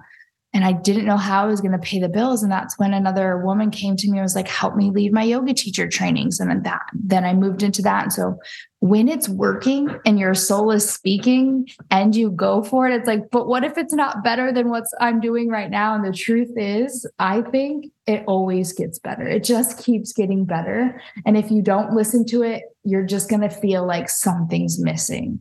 and 0.58 0.66
I 0.66 0.72
didn't 0.72 1.06
know 1.06 1.18
how 1.18 1.44
I 1.44 1.46
was 1.46 1.62
going 1.62 1.74
to 1.74 1.78
pay 1.78 2.00
the 2.00 2.10
bills. 2.10 2.42
And 2.42 2.52
that's 2.52 2.80
when 2.80 2.92
another 2.92 3.38
woman 3.46 3.70
came 3.70 3.96
to 3.96 4.10
me 4.10 4.18
and 4.18 4.24
was 4.24 4.34
like, 4.34 4.48
help 4.48 4.76
me 4.76 4.90
lead 4.90 5.14
my 5.14 5.22
yoga 5.22 5.54
teacher 5.54 5.88
trainings. 5.88 6.40
And 6.40 6.50
then 6.50 6.64
that, 6.64 6.82
then 6.96 7.26
I 7.26 7.36
moved 7.36 7.62
into 7.62 7.84
that. 7.84 8.06
And 8.06 8.12
so 8.12 8.40
when 8.80 9.08
it's 9.08 9.30
working 9.30 9.96
and 10.04 10.18
your 10.18 10.34
soul 10.34 10.72
is 10.72 10.90
speaking 10.90 11.68
and 11.92 12.16
you 12.16 12.32
go 12.32 12.64
for 12.64 12.88
it, 12.88 12.96
it's 12.96 13.06
like, 13.06 13.30
but 13.30 13.48
what 13.48 13.64
if 13.64 13.78
it's 13.78 13.94
not 13.94 14.24
better 14.24 14.52
than 14.52 14.72
what 14.72 14.86
I'm 15.00 15.22
doing 15.22 15.48
right 15.48 15.70
now? 15.70 15.94
And 15.94 16.04
the 16.04 16.12
truth 16.12 16.52
is, 16.56 17.08
I 17.20 17.44
think 17.44 17.86
it 18.08 18.24
always 18.26 18.74
gets 18.74 18.98
better. 18.98 19.28
It 19.28 19.44
just 19.44 19.78
keeps 19.78 20.12
getting 20.12 20.44
better. 20.44 21.00
And 21.28 21.38
if 21.38 21.52
you 21.52 21.62
don't 21.62 21.94
listen 21.94 22.26
to 22.30 22.42
it, 22.42 22.64
you're 22.84 23.06
just 23.06 23.30
going 23.30 23.44
to 23.44 23.50
feel 23.52 23.86
like 23.86 24.10
something's 24.10 24.82
missing. 24.82 25.40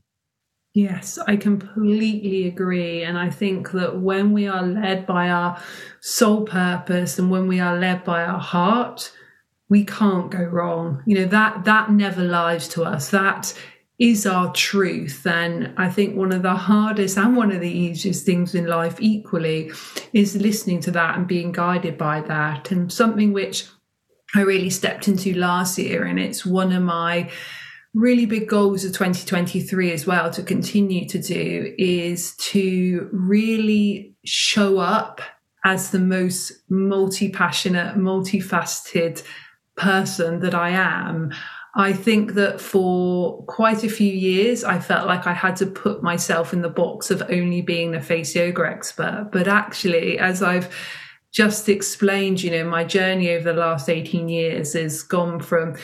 Yes, 0.77 1.19
I 1.27 1.37
completely 1.37 2.47
agree. 2.49 3.03
And 3.03 3.17
I 3.17 3.31
think 3.31 3.71
that 3.71 3.99
when 3.99 4.35
we 4.35 4.47
are 4.47 4.63
led 4.63 5.07
by 5.07 5.31
our 5.31 5.59
soul 6.01 6.45
purpose 6.45 7.19
and 7.19 7.31
when 7.31 7.49
we 7.49 7.61
are 7.61 7.79
led 7.79 8.05
by 8.05 8.23
our 8.23 8.39
heart, 8.39 9.11
we 9.71 9.87
can't 9.87 10.31
go 10.31 10.43
wrong. 10.43 11.03
You 11.07 11.21
know, 11.21 11.25
that 11.29 11.65
that 11.65 11.91
never 11.93 12.23
lies 12.23 12.69
to 12.69 12.83
us. 12.85 13.09
That 13.09 13.59
is 13.99 14.27
our 14.27 14.53
truth. 14.53 15.27
And 15.27 15.73
I 15.79 15.89
think 15.89 16.15
one 16.15 16.31
of 16.31 16.43
the 16.43 16.55
hardest 16.55 17.17
and 17.17 17.35
one 17.35 17.53
of 17.53 17.63
the 17.63 17.71
easiest 17.71 18.27
things 18.27 18.55
in 18.55 18.67
life 18.67 18.99
equally 19.01 19.73
is 20.13 20.37
listening 20.37 20.81
to 20.81 20.91
that 20.91 21.17
and 21.17 21.27
being 21.27 21.53
guided 21.53 21.97
by 21.97 22.21
that. 22.21 22.71
And 22.71 22.93
something 22.93 23.33
which 23.33 23.67
I 24.35 24.43
really 24.43 24.69
stepped 24.69 25.09
into 25.09 25.33
last 25.33 25.79
year, 25.79 26.05
and 26.05 26.21
it's 26.21 26.45
one 26.45 26.73
of 26.73 26.83
my 26.83 27.31
really 27.97 28.27
big 28.27 28.47
goals 28.47 28.85
of 28.85 28.93
2023 28.93 29.91
as 29.91 30.07
well 30.07 30.31
to 30.31 30.43
continue 30.43 31.09
to 31.09 31.19
do 31.19 31.75
is 31.79 32.37
to 32.37 33.09
really 33.11 34.15
show 34.27 34.79
up 34.79 35.23
as 35.65 35.91
the 35.91 35.99
most 35.99 36.53
multi 36.69 37.31
passionate, 37.31 37.97
multifaceted 37.97 39.23
person 39.77 40.41
that 40.41 40.55
I 40.55 40.71
am. 40.71 41.33
I 41.75 41.95
think 41.95 42.35
that 42.35 42.61
for 42.61 43.43
quite 43.45 43.83
a 43.83 43.89
few 43.89 44.13
years, 44.13 44.63
I 44.63 44.79
felt 44.79 45.07
like 45.07 45.27
I 45.27 45.33
had 45.33 45.57
to 45.57 45.67
put 45.67 46.03
myself 46.03 46.53
in 46.53 46.61
the 46.61 46.69
box 46.69 47.11
of 47.11 47.23
only 47.31 47.63
being 47.63 47.95
a 47.95 48.03
face 48.03 48.35
yoga 48.35 48.67
expert. 48.67 49.31
But 49.33 49.49
actually, 49.49 50.19
as 50.19 50.43
I've 50.43 50.75
just 51.33 51.69
explained, 51.69 52.43
you 52.43 52.51
know, 52.51 52.65
my 52.65 52.85
journey 52.85 53.31
over 53.31 53.53
the 53.53 53.59
last 53.59 53.89
18 53.89 54.29
years 54.29 54.75
has 54.75 55.03
gone 55.03 55.41
from 55.41 55.77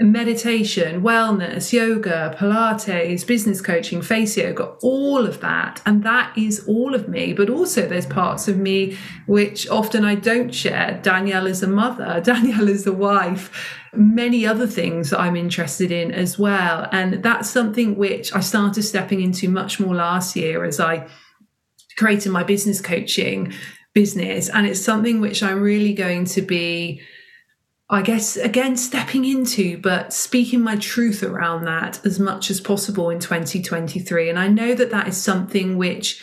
meditation, 0.00 1.02
wellness, 1.02 1.72
yoga, 1.72 2.34
Pilates, 2.38 3.26
business 3.26 3.60
coaching, 3.60 4.00
face 4.00 4.36
yoga, 4.36 4.64
all 4.80 5.26
of 5.26 5.40
that. 5.40 5.82
And 5.86 6.04
that 6.04 6.36
is 6.38 6.64
all 6.68 6.94
of 6.94 7.08
me. 7.08 7.32
But 7.32 7.50
also, 7.50 7.86
there's 7.86 8.06
parts 8.06 8.46
of 8.46 8.56
me 8.56 8.96
which 9.26 9.68
often 9.68 10.04
I 10.04 10.14
don't 10.14 10.54
share. 10.54 11.00
Danielle 11.02 11.48
is 11.48 11.64
a 11.64 11.66
mother, 11.66 12.20
Danielle 12.24 12.68
is 12.68 12.86
a 12.86 12.92
wife, 12.92 13.76
many 13.92 14.46
other 14.46 14.68
things 14.68 15.10
that 15.10 15.18
I'm 15.18 15.34
interested 15.34 15.90
in 15.90 16.12
as 16.12 16.38
well. 16.38 16.88
And 16.92 17.22
that's 17.22 17.50
something 17.50 17.96
which 17.96 18.32
I 18.32 18.40
started 18.40 18.84
stepping 18.84 19.20
into 19.20 19.48
much 19.48 19.80
more 19.80 19.96
last 19.96 20.36
year 20.36 20.64
as 20.64 20.78
I 20.78 21.08
created 21.96 22.30
my 22.30 22.44
business 22.44 22.80
coaching 22.80 23.52
business. 23.94 24.48
And 24.48 24.64
it's 24.64 24.80
something 24.80 25.20
which 25.20 25.42
I'm 25.42 25.60
really 25.60 25.92
going 25.92 26.24
to 26.26 26.42
be 26.42 27.02
I 27.90 28.02
guess, 28.02 28.36
again, 28.36 28.76
stepping 28.76 29.24
into, 29.24 29.78
but 29.78 30.12
speaking 30.12 30.60
my 30.60 30.76
truth 30.76 31.22
around 31.22 31.64
that 31.64 32.04
as 32.04 32.20
much 32.20 32.50
as 32.50 32.60
possible 32.60 33.08
in 33.08 33.18
2023. 33.18 34.28
And 34.28 34.38
I 34.38 34.46
know 34.48 34.74
that 34.74 34.90
that 34.90 35.08
is 35.08 35.16
something 35.16 35.78
which 35.78 36.22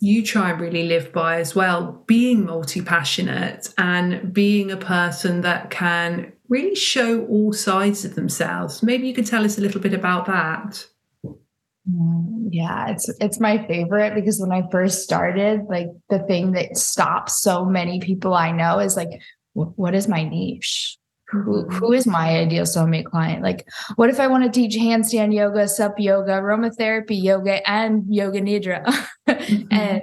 you 0.00 0.24
try 0.24 0.50
and 0.50 0.60
really 0.60 0.84
live 0.84 1.12
by 1.12 1.38
as 1.38 1.54
well 1.54 2.02
being 2.06 2.46
multi 2.46 2.80
passionate 2.80 3.72
and 3.76 4.32
being 4.32 4.70
a 4.70 4.76
person 4.76 5.42
that 5.42 5.70
can 5.70 6.32
really 6.48 6.74
show 6.74 7.24
all 7.26 7.52
sides 7.52 8.04
of 8.06 8.14
themselves. 8.14 8.82
Maybe 8.82 9.06
you 9.06 9.14
could 9.14 9.26
tell 9.26 9.44
us 9.44 9.58
a 9.58 9.60
little 9.60 9.82
bit 9.82 9.94
about 9.94 10.26
that. 10.26 10.86
Mm, 11.24 12.48
yeah, 12.50 12.88
it's 12.88 13.08
it's 13.20 13.38
my 13.38 13.64
favorite 13.66 14.14
because 14.14 14.40
when 14.40 14.50
I 14.50 14.68
first 14.70 15.02
started, 15.02 15.66
like 15.68 15.88
the 16.08 16.20
thing 16.20 16.52
that 16.52 16.76
stops 16.76 17.42
so 17.42 17.64
many 17.64 18.00
people 18.00 18.34
I 18.34 18.50
know 18.50 18.78
is 18.78 18.96
like, 18.96 19.10
what 19.52 19.94
is 19.94 20.08
my 20.08 20.24
niche? 20.24 20.96
Who, 21.32 21.66
who 21.68 21.92
is 21.92 22.06
my 22.06 22.36
ideal 22.36 22.64
soulmate 22.64 23.06
client? 23.06 23.42
Like, 23.42 23.66
what 23.96 24.10
if 24.10 24.20
I 24.20 24.26
want 24.26 24.44
to 24.44 24.50
teach 24.50 24.76
handstand 24.76 25.34
yoga, 25.34 25.66
sup 25.66 25.98
yoga, 25.98 26.32
aromatherapy 26.32 27.20
yoga, 27.22 27.68
and 27.68 28.04
yoga 28.14 28.40
nidra? 28.40 28.84
mm-hmm. 29.28 29.72
And 29.72 30.02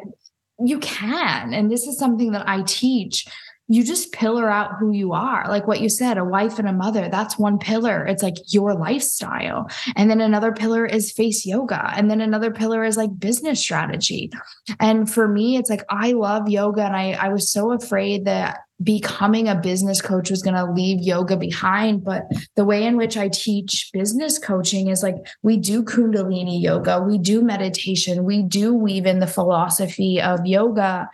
you 0.60 0.80
can. 0.80 1.54
And 1.54 1.72
this 1.72 1.86
is 1.86 1.98
something 2.00 2.32
that 2.32 2.48
I 2.50 2.64
teach. 2.64 3.28
You 3.70 3.84
just 3.84 4.12
pillar 4.12 4.50
out 4.50 4.78
who 4.80 4.92
you 4.92 5.14
are. 5.14 5.46
Like 5.48 5.68
what 5.68 5.80
you 5.80 5.90
said, 5.90 6.18
a 6.18 6.26
wife 6.26 6.60
and 6.60 6.68
a 6.68 6.74
mother, 6.74 7.08
that's 7.08 7.38
one 7.38 7.60
pillar. 7.60 8.06
It's 8.06 8.24
like 8.24 8.36
your 8.48 8.74
lifestyle. 8.74 9.70
And 9.96 10.10
then 10.10 10.22
another 10.22 10.52
pillar 10.52 10.86
is 10.86 11.12
face 11.12 11.46
yoga. 11.46 11.92
And 11.96 12.10
then 12.10 12.20
another 12.20 12.52
pillar 12.52 12.84
is 12.84 12.98
like 12.98 13.20
business 13.20 13.60
strategy. 13.60 14.32
And 14.80 15.10
for 15.10 15.28
me, 15.28 15.58
it's 15.58 15.70
like 15.70 15.84
I 15.90 16.14
love 16.14 16.50
yoga. 16.50 16.84
And 16.84 16.96
I, 16.96 17.12
I 17.12 17.30
was 17.30 17.52
so 17.52 17.72
afraid 17.72 18.26
that 18.26 18.58
becoming 18.82 19.48
a 19.48 19.56
business 19.56 20.02
coach 20.02 20.30
was 20.30 20.42
going 20.42 20.56
to 20.56 20.72
leave 20.72 21.02
yoga 21.02 21.38
behind. 21.38 22.04
But 22.04 22.24
the 22.56 22.66
way 22.66 22.86
in 22.86 22.98
which 22.98 23.18
I 23.18 23.30
teach 23.30 23.90
business 23.94 24.40
coaching 24.40 24.88
is 24.88 25.04
like 25.04 25.18
we 25.44 25.58
do 25.58 25.84
Kundalini 25.84 26.62
yoga, 26.62 27.02
we 27.02 27.18
do 27.18 27.42
meditation, 27.42 28.24
we 28.24 28.42
do 28.42 28.74
weave 28.74 29.06
in 29.06 29.20
the 29.20 29.28
philosophy 29.28 30.22
of 30.22 30.46
yoga. 30.46 31.10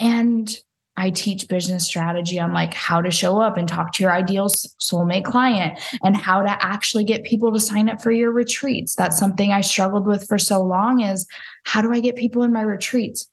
And 0.00 0.54
I 0.98 1.10
teach 1.10 1.46
business 1.46 1.86
strategy 1.86 2.40
on 2.40 2.52
like 2.52 2.74
how 2.74 3.00
to 3.00 3.10
show 3.10 3.40
up 3.40 3.56
and 3.56 3.68
talk 3.68 3.92
to 3.92 4.02
your 4.02 4.12
ideal 4.12 4.48
soulmate 4.48 5.24
client 5.24 5.78
and 6.02 6.16
how 6.16 6.42
to 6.42 6.50
actually 6.50 7.04
get 7.04 7.22
people 7.22 7.52
to 7.52 7.60
sign 7.60 7.88
up 7.88 8.02
for 8.02 8.10
your 8.10 8.32
retreats. 8.32 8.96
That's 8.96 9.16
something 9.16 9.52
I 9.52 9.60
struggled 9.60 10.06
with 10.06 10.26
for 10.26 10.38
so 10.38 10.60
long 10.60 11.00
is 11.00 11.26
how 11.64 11.82
do 11.82 11.92
I 11.92 12.00
get 12.00 12.16
people 12.16 12.42
in 12.42 12.52
my 12.52 12.62
retreats? 12.62 13.28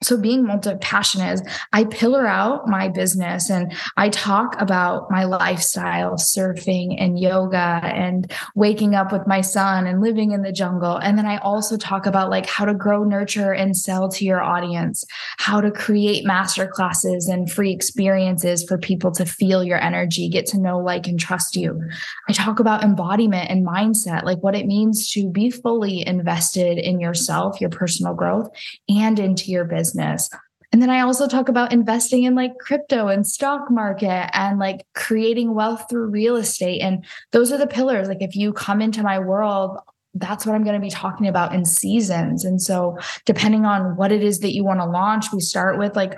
So 0.00 0.16
being 0.16 0.44
multi-passionate 0.44 1.32
is 1.32 1.42
I 1.72 1.84
pillar 1.84 2.26
out 2.26 2.68
my 2.68 2.88
business 2.88 3.50
and 3.50 3.72
I 3.96 4.10
talk 4.10 4.54
about 4.60 5.10
my 5.10 5.24
lifestyle, 5.24 6.14
surfing 6.14 6.94
and 6.98 7.18
yoga 7.18 7.80
and 7.82 8.30
waking 8.54 8.94
up 8.94 9.10
with 9.10 9.26
my 9.26 9.40
son 9.40 9.88
and 9.88 10.00
living 10.00 10.30
in 10.30 10.42
the 10.42 10.52
jungle. 10.52 10.98
And 10.98 11.18
then 11.18 11.26
I 11.26 11.38
also 11.38 11.76
talk 11.76 12.06
about 12.06 12.30
like 12.30 12.46
how 12.46 12.64
to 12.64 12.74
grow, 12.74 13.02
nurture, 13.02 13.52
and 13.52 13.76
sell 13.76 14.08
to 14.10 14.24
your 14.24 14.40
audience, 14.40 15.04
how 15.38 15.60
to 15.60 15.70
create 15.72 16.24
master 16.24 16.68
classes 16.68 17.26
and 17.26 17.50
free 17.50 17.72
experiences 17.72 18.62
for 18.62 18.78
people 18.78 19.10
to 19.12 19.26
feel 19.26 19.64
your 19.64 19.82
energy, 19.82 20.28
get 20.28 20.46
to 20.46 20.60
know, 20.60 20.78
like, 20.78 21.08
and 21.08 21.18
trust 21.18 21.56
you. 21.56 21.82
I 22.28 22.32
talk 22.32 22.60
about 22.60 22.84
embodiment 22.84 23.50
and 23.50 23.66
mindset, 23.66 24.22
like 24.22 24.38
what 24.44 24.54
it 24.54 24.66
means 24.66 25.10
to 25.12 25.28
be 25.28 25.50
fully 25.50 26.06
invested 26.06 26.78
in 26.78 27.00
yourself, 27.00 27.60
your 27.60 27.70
personal 27.70 28.14
growth, 28.14 28.48
and 28.88 29.18
into 29.18 29.50
your 29.50 29.64
business 29.64 29.87
business. 29.88 30.28
And 30.70 30.82
then 30.82 30.90
I 30.90 31.00
also 31.00 31.26
talk 31.26 31.48
about 31.48 31.72
investing 31.72 32.24
in 32.24 32.34
like 32.34 32.58
crypto 32.58 33.08
and 33.08 33.26
stock 33.26 33.70
market 33.70 34.28
and 34.34 34.58
like 34.58 34.86
creating 34.94 35.54
wealth 35.54 35.86
through 35.88 36.10
real 36.10 36.36
estate. 36.36 36.80
And 36.80 37.06
those 37.32 37.50
are 37.52 37.56
the 37.56 37.66
pillars. 37.66 38.06
Like 38.06 38.20
if 38.20 38.36
you 38.36 38.52
come 38.52 38.82
into 38.82 39.02
my 39.02 39.18
world, 39.18 39.78
that's 40.14 40.44
what 40.44 40.54
I'm 40.54 40.64
going 40.64 40.78
to 40.78 40.84
be 40.84 40.90
talking 40.90 41.26
about 41.26 41.54
in 41.54 41.64
seasons. 41.64 42.44
And 42.44 42.60
so, 42.60 42.98
depending 43.24 43.64
on 43.64 43.96
what 43.96 44.10
it 44.10 44.22
is 44.22 44.40
that 44.40 44.54
you 44.54 44.64
want 44.64 44.80
to 44.80 44.86
launch, 44.86 45.26
we 45.32 45.40
start 45.40 45.78
with 45.78 45.96
like, 45.96 46.14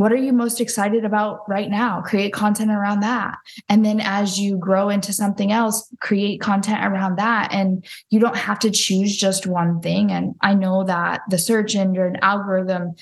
what 0.00 0.12
are 0.12 0.16
you 0.16 0.32
most 0.32 0.62
excited 0.62 1.04
about 1.04 1.46
right 1.46 1.68
now? 1.68 2.00
Create 2.00 2.32
content 2.32 2.70
around 2.70 3.00
that. 3.00 3.36
And 3.68 3.84
then 3.84 4.00
as 4.00 4.40
you 4.40 4.56
grow 4.56 4.88
into 4.88 5.12
something 5.12 5.52
else, 5.52 5.94
create 6.00 6.40
content 6.40 6.82
around 6.82 7.16
that. 7.16 7.52
And 7.52 7.84
you 8.08 8.18
don't 8.18 8.34
have 8.34 8.58
to 8.60 8.70
choose 8.70 9.14
just 9.14 9.46
one 9.46 9.78
thing. 9.82 10.10
And 10.10 10.36
I 10.40 10.54
know 10.54 10.84
that 10.84 11.20
the 11.28 11.36
search 11.36 11.76
engine 11.76 12.16
algorithm 12.22 12.94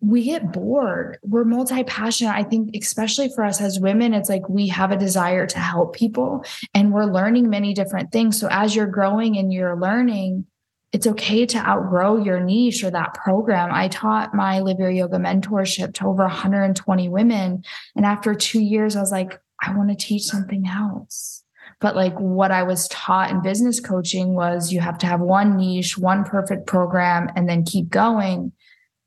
we 0.00 0.22
get 0.22 0.52
bored. 0.52 1.18
We're 1.22 1.44
multi 1.44 1.82
passionate. 1.82 2.36
I 2.36 2.44
think, 2.44 2.76
especially 2.76 3.30
for 3.34 3.42
us 3.42 3.60
as 3.60 3.80
women, 3.80 4.14
it's 4.14 4.28
like 4.28 4.48
we 4.48 4.68
have 4.68 4.92
a 4.92 4.96
desire 4.96 5.46
to 5.46 5.58
help 5.58 5.96
people 5.96 6.44
and 6.74 6.92
we're 6.92 7.06
learning 7.06 7.48
many 7.48 7.74
different 7.74 8.12
things. 8.12 8.38
So, 8.38 8.46
as 8.50 8.76
you're 8.76 8.86
growing 8.86 9.36
and 9.38 9.52
you're 9.52 9.80
learning, 9.80 10.46
it's 10.94 11.08
okay 11.08 11.44
to 11.44 11.58
outgrow 11.58 12.22
your 12.22 12.38
niche 12.38 12.84
or 12.84 12.90
that 12.92 13.14
program. 13.14 13.70
I 13.72 13.88
taught 13.88 14.32
my 14.32 14.60
Live 14.60 14.78
Your 14.78 14.92
Yoga 14.92 15.16
mentorship 15.16 15.92
to 15.94 16.06
over 16.06 16.22
120 16.22 17.08
women. 17.08 17.64
And 17.96 18.06
after 18.06 18.32
two 18.32 18.60
years, 18.60 18.94
I 18.94 19.00
was 19.00 19.10
like, 19.10 19.40
I 19.60 19.74
want 19.76 19.88
to 19.88 19.96
teach 19.96 20.22
something 20.22 20.68
else. 20.68 21.42
But 21.80 21.96
like 21.96 22.16
what 22.20 22.52
I 22.52 22.62
was 22.62 22.86
taught 22.86 23.32
in 23.32 23.42
business 23.42 23.80
coaching 23.80 24.34
was 24.34 24.72
you 24.72 24.78
have 24.78 24.96
to 24.98 25.06
have 25.06 25.20
one 25.20 25.56
niche, 25.56 25.98
one 25.98 26.22
perfect 26.22 26.68
program, 26.68 27.28
and 27.34 27.48
then 27.48 27.64
keep 27.64 27.88
going. 27.88 28.52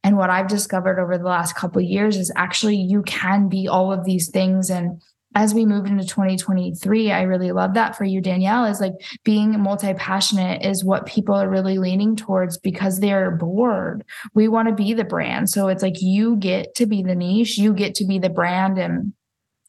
And 0.04 0.18
what 0.18 0.30
I've 0.30 0.50
discovered 0.50 1.00
over 1.00 1.18
the 1.18 1.24
last 1.24 1.56
couple 1.56 1.82
years 1.82 2.18
is 2.18 2.34
actually 2.36 2.76
you 2.76 3.02
can 3.04 3.48
be 3.48 3.70
all 3.70 3.94
of 3.94 4.04
these 4.04 4.30
things. 4.30 4.70
And 4.70 5.02
as 5.38 5.54
we 5.54 5.68
move 5.68 5.86
into 5.86 6.04
2023, 6.04 7.12
I 7.12 7.22
really 7.22 7.52
love 7.52 7.76
that 7.76 7.96
for 7.96 8.04
you, 8.04 8.22
Danielle, 8.22 8.66
is 8.66 8.82
like 8.82 8.94
being 9.24 9.60
multi 9.60 9.94
passionate 9.94 10.66
is 10.66 10.84
what 10.84 11.06
people 11.06 11.36
are 11.36 11.48
really 11.48 11.78
leaning 11.78 12.16
towards 12.16 12.58
because 12.58 13.00
they're 13.00 13.30
bored. 13.30 14.04
We 14.34 14.48
want 14.48 14.68
to 14.68 14.74
be 14.74 14.96
the 14.96 15.04
brand. 15.04 15.52
So 15.52 15.68
it's 15.68 15.84
like 15.84 16.02
you 16.02 16.38
get 16.38 16.74
to 16.76 16.88
be 16.88 17.04
the 17.04 17.14
niche, 17.14 17.56
you 17.56 17.72
get 17.76 17.94
to 17.96 18.06
be 18.06 18.18
the 18.18 18.32
brand. 18.32 18.80
And 18.80 19.14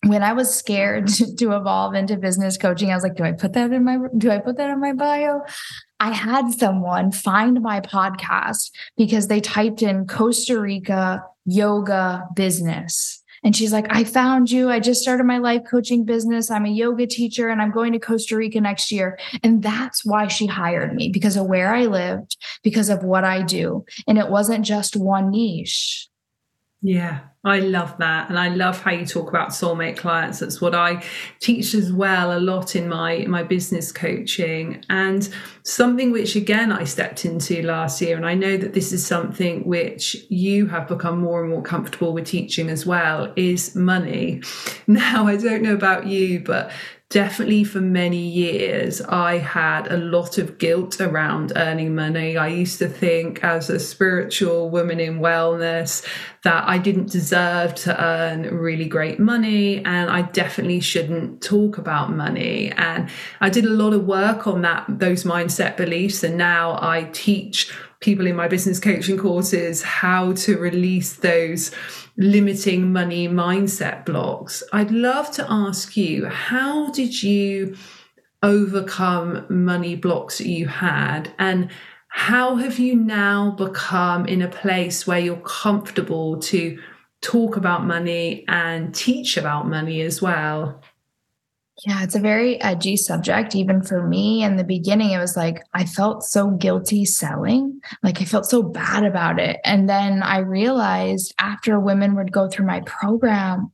when 0.07 0.23
I 0.23 0.33
was 0.33 0.57
scared 0.57 1.09
to 1.39 1.53
evolve 1.53 1.95
into 1.95 2.17
business 2.17 2.57
coaching, 2.57 2.91
I 2.91 2.95
was 2.95 3.03
like, 3.03 3.17
do 3.17 3.25
I 3.25 3.33
put 3.33 3.53
that 3.53 3.71
in 3.71 3.85
my 3.85 3.99
do 4.17 4.31
I 4.31 4.39
put 4.39 4.57
that 4.57 4.71
in 4.71 4.81
my 4.81 4.95
bio? 4.95 5.43
I 6.01 6.13
had 6.13 6.51
someone 6.53 7.13
find 7.13 7.61
my 7.61 7.83
podcast 7.83 8.71
because 8.97 9.29
they 9.29 9.41
typed 9.41 9.83
in 9.83 10.07
Costa 10.07 10.59
Rica 10.59 11.25
yoga 11.45 12.25
business. 12.35 13.18
And 13.45 13.55
she's 13.55 13.73
like, 13.73 13.87
I 13.91 14.05
found 14.05 14.51
you. 14.51 14.71
I 14.71 14.81
just 14.81 15.03
started 15.03 15.25
my 15.25 15.39
life 15.39 15.63
coaching 15.71 16.05
business. 16.05 16.51
I'm 16.51 16.67
a 16.67 16.71
yoga 16.71 17.07
teacher 17.07 17.49
and 17.49 17.63
I'm 17.63 17.71
going 17.71 17.93
to 17.93 17.99
Costa 17.99 18.37
Rica 18.37 18.61
next 18.61 18.91
year. 18.91 19.19
And 19.43 19.63
that's 19.63 20.05
why 20.05 20.29
she 20.29 20.47
hired 20.47 20.95
me 20.95 21.09
because 21.09 21.37
of 21.37 21.47
where 21.47 21.75
I 21.75 21.87
lived, 21.87 22.37
because 22.63 22.89
of 22.89 23.05
what 23.05 23.25
I 23.25 23.43
do. 23.43 23.85
And 24.07 24.19
it 24.19 24.29
wasn't 24.29 24.65
just 24.65 24.97
one 24.97 25.31
niche. 25.31 26.08
Yeah, 26.81 27.23
I 27.45 27.59
love 27.59 27.99
that. 27.99 28.29
And 28.29 28.39
I 28.39 28.51
love 28.51 28.81
how 28.81 28.93
you 28.93 29.05
talk 29.05 29.29
about 29.29 29.49
soulmate 29.49 29.97
clients. 29.97 30.39
That's 30.39 30.61
what 30.61 30.77
I 30.77 31.03
teach 31.41 31.75
as 31.75 31.93
well 31.93 32.37
a 32.37 32.39
lot 32.39 32.77
in 32.77 32.89
my 32.89 33.25
my 33.27 33.43
business 33.43 33.91
coaching. 33.91 34.85
And 34.89 35.29
something 35.65 36.13
which 36.13 36.37
again 36.37 36.71
I 36.71 36.85
stepped 36.85 37.25
into 37.25 37.63
last 37.63 38.01
year 38.01 38.17
and 38.17 38.25
I 38.25 38.35
know 38.35 38.57
that 38.57 38.75
this 38.75 38.93
is 38.93 39.05
something 39.05 39.67
which 39.67 40.17
you 40.29 40.67
have 40.67 40.87
become 40.87 41.19
more 41.19 41.41
and 41.41 41.51
more 41.51 41.63
comfortable 41.63 42.13
with 42.13 42.27
teaching 42.27 42.71
as 42.71 42.87
well 42.87 43.33
is 43.35 43.75
money. 43.75 44.43
Now, 44.91 45.27
I 45.27 45.37
don't 45.37 45.63
know 45.63 45.75
about 45.75 46.07
you, 46.07 46.41
but 46.41 46.71
definitely 47.11 47.65
for 47.65 47.81
many 47.81 48.21
years 48.21 49.01
I 49.01 49.39
had 49.39 49.91
a 49.91 49.97
lot 49.97 50.37
of 50.37 50.59
guilt 50.59 51.01
around 51.01 51.53
earning 51.57 51.95
money. 51.95 52.37
I 52.37 52.49
used 52.49 52.79
to 52.81 52.89
think 52.89 53.43
as 53.43 53.71
a 53.71 53.81
spiritual 53.81 54.69
woman 54.69 55.01
in 55.01 55.21
wellness 55.21 56.07
that 56.43 56.69
I 56.69 56.77
didn't 56.77 57.11
deserve 57.11 57.75
to 57.77 58.05
earn 58.05 58.43
really 58.55 58.85
great 58.85 59.19
money 59.19 59.83
and 59.85 60.11
I 60.11 60.23
definitely 60.23 60.81
shouldn't 60.81 61.41
talk 61.41 61.79
about 61.79 62.13
money. 62.13 62.73
And 62.73 63.09
I 63.41 63.49
did 63.49 63.65
a 63.65 63.71
lot 63.71 63.95
of 63.95 64.05
work 64.05 64.47
on 64.47 64.61
that 64.63 64.85
those 64.89 65.25
mindset 65.25 65.79
beliefs 65.79 66.23
and 66.23 66.37
now 66.37 66.79
I 66.83 67.05
teach 67.05 67.73
people 68.01 68.27
in 68.27 68.37
my 68.37 68.47
business 68.47 68.79
coaching 68.79 69.19
courses 69.19 69.83
how 69.83 70.33
to 70.33 70.57
release 70.57 71.15
those 71.15 71.73
limiting 72.17 72.93
money 72.93 73.29
mindset 73.29 74.05
blocks. 74.05 74.63
I'd 74.73 74.91
love 74.91 75.31
to 75.33 75.47
ask 75.49 75.97
you 75.97 76.27
how 76.27 76.91
did 76.91 77.23
you 77.23 77.77
overcome 78.43 79.45
money 79.49 79.97
blocks 79.97 80.39
that 80.39 80.47
you 80.47 80.69
had 80.69 81.33
and 81.39 81.71
how 82.09 82.57
have 82.57 82.79
you 82.79 82.95
now 82.95 83.51
become 83.53 84.27
in 84.27 84.43
a 84.43 84.49
place 84.49 85.07
where 85.07 85.19
you're 85.19 85.37
comfortable 85.37 86.39
to 86.41 86.79
talk 87.21 87.57
about 87.57 87.85
money 87.85 88.45
and 88.49 88.95
teach 88.95 89.37
about 89.37 89.69
money 89.69 90.01
as 90.03 90.23
well? 90.23 90.81
Yeah, 91.87 92.03
it's 92.03 92.17
a 92.17 92.21
very 92.21 92.61
edgy 92.61 92.97
subject. 92.97 93.55
Even 93.55 93.83
for 93.83 94.07
me 94.07 94.43
in 94.43 94.57
the 94.57 94.65
beginning, 94.65 95.13
it 95.13 95.19
was 95.19 95.37
like 95.37 95.63
I 95.75 95.85
felt 95.85 96.25
so 96.25 96.51
guilty 96.51 97.05
selling. 97.05 97.81
Like 98.03 98.21
I 98.21 98.25
felt 98.25 98.47
so 98.47 98.63
bad 98.63 99.05
about 99.05 99.39
it. 99.39 99.61
And 99.65 99.89
then 99.89 100.23
I 100.23 100.39
realized 100.39 101.35
after 101.39 101.79
women 101.79 102.17
would 102.17 102.33
go 102.33 102.49
through 102.49 102.67
my 102.67 102.81
program, 102.81 103.71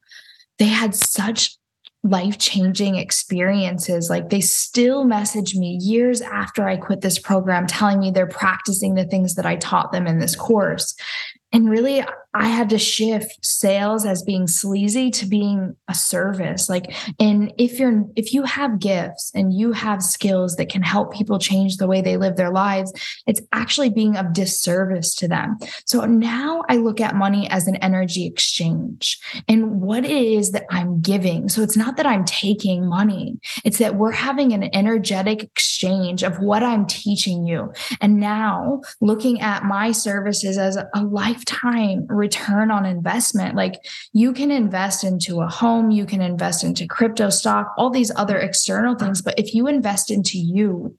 they 0.58 0.66
had 0.66 0.94
such 0.94 1.56
life 2.02 2.36
changing 2.36 2.96
experiences. 2.96 4.10
Like 4.10 4.28
they 4.28 4.42
still 4.42 5.04
message 5.04 5.56
me 5.56 5.78
years 5.80 6.20
after 6.20 6.68
I 6.68 6.76
quit 6.76 7.00
this 7.00 7.18
program, 7.18 7.66
telling 7.66 8.00
me 8.00 8.10
they're 8.10 8.26
practicing 8.26 8.94
the 8.94 9.06
things 9.06 9.34
that 9.36 9.46
I 9.46 9.56
taught 9.56 9.92
them 9.92 10.06
in 10.06 10.18
this 10.18 10.36
course. 10.36 10.94
And 11.52 11.70
really, 11.70 12.04
I 12.34 12.48
had 12.48 12.68
to 12.70 12.78
shift 12.78 13.44
sales 13.44 14.04
as 14.04 14.22
being 14.22 14.48
sleazy 14.48 15.10
to 15.12 15.26
being 15.26 15.76
a 15.88 15.94
service. 15.94 16.68
Like, 16.68 16.92
and 17.20 17.52
if 17.58 17.78
you're, 17.78 18.04
if 18.16 18.34
you 18.34 18.42
have 18.42 18.80
gifts 18.80 19.30
and 19.34 19.54
you 19.54 19.72
have 19.72 20.02
skills 20.02 20.56
that 20.56 20.68
can 20.68 20.82
help 20.82 21.12
people 21.12 21.38
change 21.38 21.76
the 21.76 21.86
way 21.86 22.00
they 22.00 22.16
live 22.16 22.36
their 22.36 22.50
lives, 22.50 22.92
it's 23.26 23.40
actually 23.52 23.90
being 23.90 24.16
of 24.16 24.32
disservice 24.32 25.14
to 25.16 25.28
them. 25.28 25.58
So 25.86 26.04
now 26.04 26.64
I 26.68 26.76
look 26.76 27.00
at 27.00 27.14
money 27.14 27.48
as 27.50 27.68
an 27.68 27.76
energy 27.76 28.26
exchange 28.26 29.20
and 29.48 29.80
what 29.80 30.04
it 30.04 30.10
is 30.10 30.50
that 30.52 30.64
I'm 30.70 31.00
giving. 31.00 31.48
So 31.48 31.62
it's 31.62 31.76
not 31.76 31.96
that 31.96 32.06
I'm 32.06 32.24
taking 32.24 32.88
money, 32.88 33.38
it's 33.64 33.78
that 33.78 33.94
we're 33.94 34.12
having 34.12 34.52
an 34.52 34.74
energetic 34.74 35.44
exchange 35.44 36.22
of 36.24 36.40
what 36.40 36.62
I'm 36.62 36.86
teaching 36.86 37.46
you. 37.46 37.72
And 38.00 38.18
now 38.18 38.80
looking 39.00 39.40
at 39.40 39.64
my 39.64 39.92
services 39.92 40.58
as 40.58 40.76
a 40.76 41.02
lifetime 41.02 42.06
return 42.24 42.70
on 42.70 42.86
investment. 42.86 43.54
Like 43.54 43.74
you 44.12 44.32
can 44.32 44.50
invest 44.50 45.04
into 45.04 45.40
a 45.40 45.48
home, 45.48 45.90
you 45.90 46.06
can 46.06 46.22
invest 46.22 46.64
into 46.64 46.86
crypto 46.86 47.28
stock, 47.30 47.74
all 47.76 47.90
these 47.90 48.10
other 48.16 48.38
external 48.38 48.94
things. 48.94 49.20
But 49.20 49.38
if 49.38 49.54
you 49.54 49.66
invest 49.66 50.10
into 50.10 50.38
you, 50.38 50.96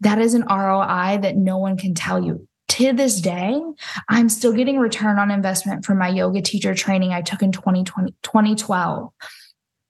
that 0.00 0.18
is 0.18 0.34
an 0.34 0.44
ROI 0.48 1.18
that 1.22 1.36
no 1.36 1.58
one 1.58 1.76
can 1.76 1.94
tell 1.94 2.22
you. 2.22 2.48
To 2.68 2.92
this 2.92 3.20
day, 3.20 3.60
I'm 4.08 4.28
still 4.28 4.52
getting 4.52 4.78
return 4.78 5.18
on 5.18 5.30
investment 5.30 5.84
from 5.84 5.98
my 5.98 6.08
yoga 6.08 6.42
teacher 6.42 6.74
training 6.74 7.12
I 7.12 7.22
took 7.22 7.42
in 7.42 7.52
2020, 7.52 8.12
2012. 8.22 9.12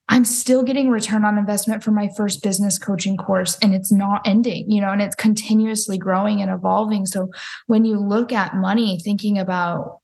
I'm 0.09 0.25
still 0.27 0.63
getting 0.63 0.91
return 0.91 1.25
on 1.25 1.39
investment 1.39 1.83
for 1.83 1.93
my 1.93 2.11
first 2.15 2.43
business 2.43 2.79
coaching 2.79 3.17
course 3.17 3.57
and 3.63 3.75
it's 3.75 3.91
not 3.91 4.21
ending, 4.27 4.71
you 4.71 4.83
know, 4.83 4.91
and 4.91 5.01
it's 5.01 5.15
continuously 5.15 5.97
growing 5.97 6.43
and 6.43 6.51
evolving. 6.51 7.07
So 7.07 7.31
when 7.69 7.87
you 7.87 7.99
look 7.99 8.31
at 8.33 8.55
money, 8.55 9.01
thinking 9.03 9.39
about 9.39 10.01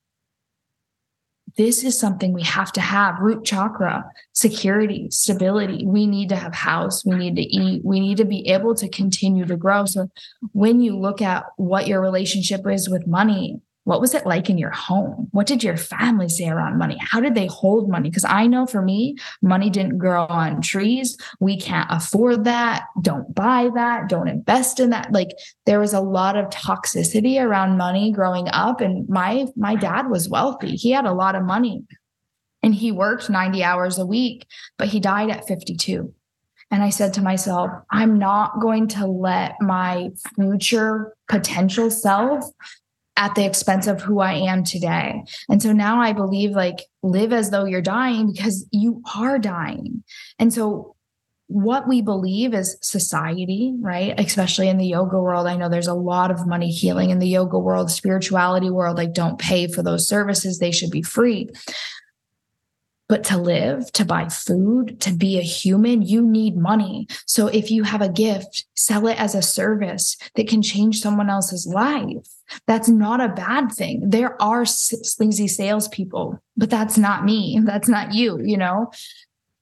this 1.60 1.84
is 1.84 1.98
something 1.98 2.32
we 2.32 2.42
have 2.42 2.72
to 2.72 2.80
have 2.80 3.20
root 3.20 3.44
chakra, 3.44 4.10
security, 4.32 5.08
stability. 5.10 5.84
We 5.84 6.06
need 6.06 6.30
to 6.30 6.36
have 6.36 6.54
house, 6.54 7.04
we 7.04 7.16
need 7.16 7.36
to 7.36 7.42
eat, 7.42 7.84
we 7.84 8.00
need 8.00 8.16
to 8.16 8.24
be 8.24 8.48
able 8.48 8.74
to 8.76 8.88
continue 8.88 9.44
to 9.44 9.58
grow. 9.58 9.84
So 9.84 10.10
when 10.52 10.80
you 10.80 10.96
look 10.98 11.20
at 11.20 11.44
what 11.58 11.86
your 11.86 12.00
relationship 12.00 12.66
is 12.66 12.88
with 12.88 13.06
money, 13.06 13.60
what 13.84 14.00
was 14.00 14.14
it 14.14 14.26
like 14.26 14.50
in 14.50 14.58
your 14.58 14.70
home? 14.70 15.28
What 15.30 15.46
did 15.46 15.64
your 15.64 15.76
family 15.76 16.28
say 16.28 16.48
around 16.48 16.78
money? 16.78 16.98
How 17.00 17.20
did 17.20 17.34
they 17.34 17.46
hold 17.46 17.88
money? 17.88 18.10
Because 18.10 18.24
I 18.24 18.46
know 18.46 18.66
for 18.66 18.82
me, 18.82 19.16
money 19.42 19.70
didn't 19.70 19.98
grow 19.98 20.26
on 20.26 20.60
trees. 20.60 21.16
We 21.40 21.58
can't 21.58 21.88
afford 21.90 22.44
that. 22.44 22.84
Don't 23.00 23.34
buy 23.34 23.70
that. 23.74 24.08
Don't 24.08 24.28
invest 24.28 24.80
in 24.80 24.90
that. 24.90 25.12
Like 25.12 25.30
there 25.64 25.80
was 25.80 25.94
a 25.94 26.00
lot 26.00 26.36
of 26.36 26.50
toxicity 26.50 27.42
around 27.42 27.78
money 27.78 28.12
growing 28.12 28.48
up. 28.48 28.80
And 28.80 29.08
my 29.08 29.46
my 29.56 29.76
dad 29.76 30.10
was 30.10 30.28
wealthy. 30.28 30.76
He 30.76 30.90
had 30.90 31.06
a 31.06 31.14
lot 31.14 31.34
of 31.34 31.42
money 31.42 31.84
and 32.62 32.74
he 32.74 32.92
worked 32.92 33.30
90 33.30 33.64
hours 33.64 33.98
a 33.98 34.06
week, 34.06 34.46
but 34.76 34.88
he 34.88 35.00
died 35.00 35.30
at 35.30 35.48
52. 35.48 36.12
And 36.70 36.82
I 36.84 36.90
said 36.90 37.14
to 37.14 37.22
myself, 37.22 37.70
I'm 37.90 38.18
not 38.18 38.60
going 38.60 38.86
to 38.88 39.06
let 39.06 39.60
my 39.60 40.10
future 40.36 41.16
potential 41.28 41.90
self 41.90 42.44
at 43.20 43.34
the 43.34 43.44
expense 43.44 43.86
of 43.86 44.00
who 44.00 44.20
I 44.20 44.32
am 44.32 44.64
today. 44.64 45.22
And 45.50 45.62
so 45.62 45.72
now 45.72 46.00
I 46.00 46.14
believe 46.14 46.52
like 46.52 46.86
live 47.02 47.34
as 47.34 47.50
though 47.50 47.66
you're 47.66 47.82
dying 47.82 48.32
because 48.32 48.66
you 48.70 49.02
are 49.14 49.38
dying. 49.38 50.02
And 50.38 50.52
so 50.52 50.96
what 51.48 51.86
we 51.86 52.00
believe 52.00 52.54
is 52.54 52.78
society, 52.80 53.74
right? 53.80 54.18
Especially 54.18 54.68
in 54.68 54.78
the 54.78 54.86
yoga 54.86 55.20
world. 55.20 55.46
I 55.46 55.56
know 55.56 55.68
there's 55.68 55.86
a 55.86 55.94
lot 55.94 56.30
of 56.30 56.46
money 56.46 56.70
healing 56.70 57.10
in 57.10 57.18
the 57.18 57.28
yoga 57.28 57.58
world, 57.58 57.90
spirituality 57.90 58.70
world. 58.70 58.96
Like, 58.96 59.12
don't 59.12 59.38
pay 59.38 59.66
for 59.66 59.82
those 59.82 60.08
services, 60.08 60.58
they 60.58 60.70
should 60.70 60.90
be 60.90 61.02
free. 61.02 61.50
But 63.10 63.24
to 63.24 63.38
live, 63.38 63.90
to 63.94 64.04
buy 64.04 64.28
food, 64.28 65.00
to 65.00 65.12
be 65.12 65.36
a 65.36 65.42
human, 65.42 66.00
you 66.00 66.22
need 66.22 66.56
money. 66.56 67.08
So 67.26 67.48
if 67.48 67.68
you 67.68 67.82
have 67.82 68.02
a 68.02 68.08
gift, 68.08 68.66
sell 68.76 69.08
it 69.08 69.20
as 69.20 69.34
a 69.34 69.42
service 69.42 70.16
that 70.36 70.46
can 70.46 70.62
change 70.62 71.00
someone 71.00 71.28
else's 71.28 71.66
life. 71.66 72.24
That's 72.68 72.88
not 72.88 73.20
a 73.20 73.28
bad 73.28 73.72
thing. 73.72 74.10
There 74.10 74.40
are 74.40 74.64
sleazy 74.64 75.48
salespeople, 75.48 76.40
but 76.56 76.70
that's 76.70 76.96
not 76.96 77.24
me. 77.24 77.60
That's 77.64 77.88
not 77.88 78.14
you, 78.14 78.40
you 78.44 78.56
know? 78.56 78.92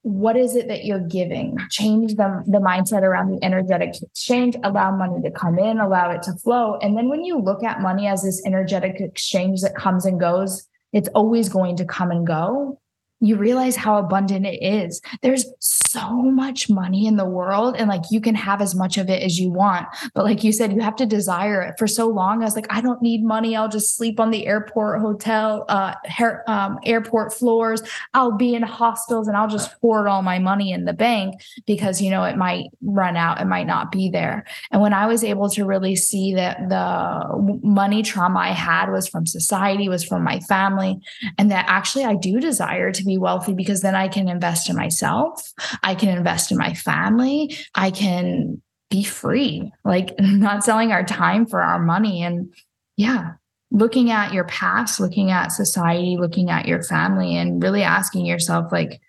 What 0.03 0.37
is 0.37 0.55
it 0.55 0.69
that 0.69 0.85
you're 0.85 1.01
giving? 1.09 1.57
Change 1.71 2.17
the, 2.17 2.45
the 2.47 2.59
mindset 2.59 3.01
around 3.01 3.31
the 3.31 3.43
energetic 3.43 3.95
exchange, 4.03 4.57
allow 4.63 4.95
money 4.95 5.23
to 5.23 5.31
come 5.31 5.59
in, 5.59 5.81
allow 5.81 6.11
it 6.11 6.23
to 6.25 6.35
flow. 6.35 6.77
And 6.83 6.99
then 6.99 7.09
when 7.09 7.25
you 7.25 7.39
look 7.39 7.65
at 7.65 7.81
money 7.81 8.09
as 8.09 8.25
this 8.25 8.45
energetic 8.45 9.01
exchange 9.01 9.63
that 9.63 9.75
comes 9.75 10.05
and 10.05 10.21
goes, 10.21 10.69
it's 10.93 11.09
always 11.15 11.49
going 11.49 11.77
to 11.77 11.87
come 11.87 12.11
and 12.11 12.27
go 12.27 12.79
you 13.21 13.37
realize 13.37 13.77
how 13.77 13.97
abundant 13.99 14.47
it 14.47 14.63
is. 14.63 15.01
There's 15.23 15.45
so 15.61 16.23
much 16.23 16.69
money 16.69 17.07
in 17.07 17.17
the 17.17 17.25
world, 17.25 17.77
and 17.77 17.89
like 17.89 18.03
you 18.11 18.21
can 18.21 18.35
have 18.35 18.61
as 18.61 18.75
much 18.75 18.99
of 18.99 19.09
it 19.09 19.23
as 19.23 19.39
you 19.39 19.51
want. 19.51 19.87
But 20.15 20.25
like 20.25 20.45
you 20.45 20.53
said, 20.53 20.73
you 20.73 20.81
have 20.81 20.97
to 20.97 21.07
desire 21.07 21.63
it. 21.63 21.75
For 21.79 21.87
so 21.87 22.09
long, 22.09 22.43
I 22.43 22.45
was 22.45 22.55
like, 22.55 22.67
I 22.71 22.81
don't 22.81 23.03
need 23.03 23.25
money. 23.25 23.57
I'll 23.57 23.69
just 23.69 23.97
sleep 23.97 24.21
on 24.21 24.31
the 24.31 24.47
airport 24.47 25.01
hotel, 25.01 25.65
uh, 25.69 25.95
her, 26.17 26.45
um, 26.49 26.79
airport 26.85 27.33
floors. 27.33 27.83
I'll 28.15 28.37
be 28.37 28.55
in 28.55 28.63
hostels 28.63 29.29
and 29.29 29.37
I'll 29.37 29.49
just 29.49 29.73
hoard 29.81 30.07
all 30.07 30.23
my 30.23 30.39
money 30.39 30.73
in 30.73 30.85
the 30.85 30.93
bank 30.93 31.41
because, 31.67 32.01
you 32.01 32.11
know, 32.11 32.25
it 32.25 32.37
might 32.37 32.67
run 32.83 33.17
out, 33.17 33.41
it 33.41 33.47
might 33.47 33.67
not 33.67 33.91
be 33.91 34.11
there. 34.11 34.45
And 34.71 34.83
when 34.83 34.93
I 34.93 35.07
was 35.07 35.25
able 35.25 35.49
to 35.51 35.65
really 35.65 35.97
see 35.97 36.35
that 36.35 36.69
the 36.69 37.59
money 37.63 38.03
trauma 38.03 38.41
I 38.41 38.49
had 38.49 38.91
was 38.91 39.09
from 39.09 39.27
society, 39.27 39.89
was 39.89 40.05
from 40.05 40.23
my 40.23 40.41
family, 40.41 40.99
and 41.39 41.51
that 41.51 41.65
actually 41.69 42.05
I 42.05 42.15
do 42.15 42.41
desire 42.41 42.93
to 42.93 43.08
be 43.09 43.19
wealthy 43.19 43.55
because 43.55 43.81
then 43.81 43.95
I 43.95 44.09
can 44.09 44.29
invest 44.29 44.71
in 44.71 44.77
myself. 44.77 45.53
I 45.83 45.95
can 45.95 46.17
invest 46.17 46.53
in 46.53 46.59
my 46.59 46.75
family. 46.75 47.57
I 47.75 47.91
can 47.91 48.63
be 48.91 49.05
free, 49.05 49.73
like 49.85 50.15
not 50.21 50.65
selling 50.65 50.93
our 50.93 51.05
time 51.05 51.47
for 51.47 51.63
our 51.63 51.79
money. 51.79 52.23
And 52.23 52.55
yeah, 52.97 53.33
looking 53.71 54.11
at 54.11 54.33
your 54.33 54.45
past, 54.45 55.01
looking 55.01 55.31
at 55.31 55.53
society, 55.53 56.17
looking 56.19 56.51
at 56.51 56.67
your 56.67 56.83
family, 56.83 57.37
and 57.37 57.63
really 57.63 57.83
asking 57.83 58.27
yourself, 58.27 58.73
like, 58.73 59.01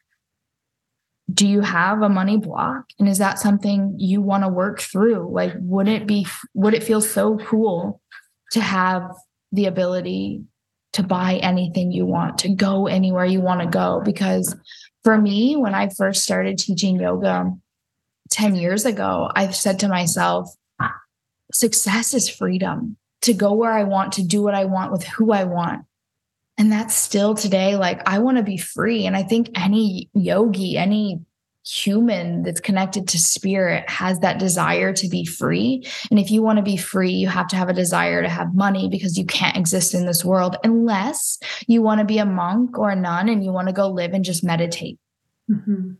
do 1.31 1.47
you 1.47 1.61
have 1.61 2.01
a 2.01 2.09
money 2.09 2.37
block? 2.37 2.85
And 2.97 3.07
is 3.07 3.19
that 3.19 3.37
something 3.37 3.95
you 3.97 4.19
want 4.19 4.43
to 4.43 4.49
work 4.49 4.79
through? 4.79 5.31
Like, 5.31 5.53
would 5.59 5.87
it 5.87 6.07
be, 6.07 6.25
would 6.55 6.73
it 6.73 6.83
feel 6.83 7.01
so 7.01 7.37
cool 7.37 8.01
to 8.51 8.61
have 8.61 9.03
the 9.51 9.65
ability 9.65 10.43
to 10.93 11.03
buy 11.03 11.35
anything 11.35 11.91
you 11.91 12.05
want, 12.05 12.39
to 12.39 12.49
go 12.49 12.87
anywhere 12.87 13.25
you 13.25 13.41
want 13.41 13.61
to 13.61 13.67
go. 13.67 14.01
Because 14.03 14.55
for 15.03 15.17
me, 15.17 15.55
when 15.55 15.73
I 15.75 15.89
first 15.89 16.23
started 16.23 16.57
teaching 16.57 16.99
yoga 16.99 17.51
10 18.31 18.55
years 18.55 18.85
ago, 18.85 19.29
I've 19.35 19.55
said 19.55 19.79
to 19.79 19.87
myself, 19.87 20.53
success 21.51 22.13
is 22.13 22.29
freedom 22.29 22.97
to 23.21 23.33
go 23.33 23.53
where 23.53 23.71
I 23.71 23.83
want, 23.83 24.13
to 24.13 24.23
do 24.23 24.41
what 24.41 24.55
I 24.55 24.65
want 24.65 24.91
with 24.91 25.03
who 25.03 25.31
I 25.31 25.43
want. 25.43 25.85
And 26.57 26.71
that's 26.71 26.93
still 26.93 27.35
today, 27.35 27.75
like, 27.77 28.01
I 28.07 28.19
want 28.19 28.37
to 28.37 28.43
be 28.43 28.57
free. 28.57 29.05
And 29.05 29.15
I 29.15 29.23
think 29.23 29.49
any 29.55 30.09
yogi, 30.13 30.77
any 30.77 31.21
human 31.71 32.43
that's 32.43 32.59
connected 32.59 33.07
to 33.07 33.19
spirit 33.19 33.89
has 33.89 34.19
that 34.19 34.39
desire 34.39 34.91
to 34.93 35.07
be 35.07 35.25
free. 35.25 35.83
And 36.09 36.19
if 36.19 36.31
you 36.31 36.41
want 36.41 36.57
to 36.57 36.63
be 36.63 36.77
free, 36.77 37.11
you 37.11 37.27
have 37.27 37.47
to 37.49 37.55
have 37.55 37.69
a 37.69 37.73
desire 37.73 38.21
to 38.21 38.29
have 38.29 38.55
money 38.55 38.89
because 38.89 39.17
you 39.17 39.25
can't 39.25 39.57
exist 39.57 39.93
in 39.93 40.05
this 40.05 40.25
world 40.25 40.57
unless 40.63 41.37
you 41.67 41.81
want 41.81 41.99
to 41.99 42.05
be 42.05 42.17
a 42.17 42.25
monk 42.25 42.77
or 42.77 42.89
a 42.89 42.95
nun 42.95 43.29
and 43.29 43.43
you 43.43 43.51
want 43.51 43.67
to 43.67 43.73
go 43.73 43.87
live 43.87 44.13
and 44.13 44.25
just 44.25 44.43
meditate. 44.43 44.97
Mm-hmm. 45.49 45.91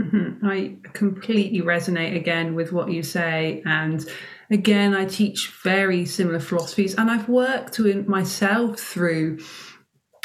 Mm-hmm. 0.00 0.46
I 0.46 0.76
completely 0.92 1.60
resonate 1.60 2.16
again 2.16 2.54
with 2.54 2.72
what 2.72 2.90
you 2.90 3.02
say. 3.02 3.62
And 3.64 4.04
again, 4.50 4.94
I 4.94 5.04
teach 5.04 5.52
very 5.62 6.04
similar 6.04 6.40
philosophies, 6.40 6.94
and 6.96 7.10
I've 7.10 7.28
worked 7.28 7.78
with 7.78 8.08
myself 8.08 8.80
through 8.80 9.38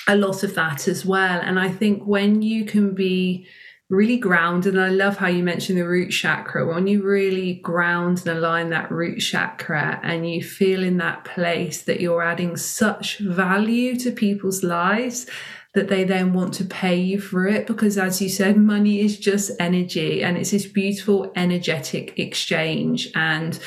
a 0.07 0.15
lot 0.15 0.43
of 0.43 0.55
that 0.55 0.87
as 0.87 1.05
well. 1.05 1.39
And 1.39 1.59
I 1.59 1.69
think 1.69 2.03
when 2.03 2.41
you 2.41 2.65
can 2.65 2.95
be 2.95 3.45
really 3.89 4.17
ground. 4.17 4.65
And 4.65 4.79
I 4.79 4.89
love 4.89 5.17
how 5.17 5.27
you 5.27 5.43
mentioned 5.43 5.77
the 5.77 5.87
root 5.87 6.11
chakra. 6.11 6.65
When 6.65 6.87
you 6.87 7.03
really 7.03 7.55
ground 7.55 8.19
and 8.19 8.37
align 8.37 8.69
that 8.69 8.91
root 8.91 9.19
chakra 9.19 9.99
and 10.03 10.29
you 10.29 10.43
feel 10.43 10.83
in 10.83 10.97
that 10.97 11.25
place 11.25 11.81
that 11.83 11.99
you're 11.99 12.21
adding 12.21 12.55
such 12.55 13.17
value 13.17 13.95
to 13.97 14.11
people's 14.11 14.63
lives 14.63 15.25
that 15.73 15.87
they 15.87 16.03
then 16.03 16.33
want 16.33 16.53
to 16.55 16.65
pay 16.65 16.95
you 16.95 17.19
for 17.19 17.47
it. 17.47 17.65
Because 17.67 17.97
as 17.97 18.21
you 18.21 18.29
said, 18.29 18.57
money 18.57 19.01
is 19.01 19.19
just 19.19 19.51
energy 19.59 20.23
and 20.23 20.37
it's 20.37 20.51
this 20.51 20.67
beautiful 20.67 21.31
energetic 21.35 22.17
exchange. 22.17 23.09
And 23.15 23.59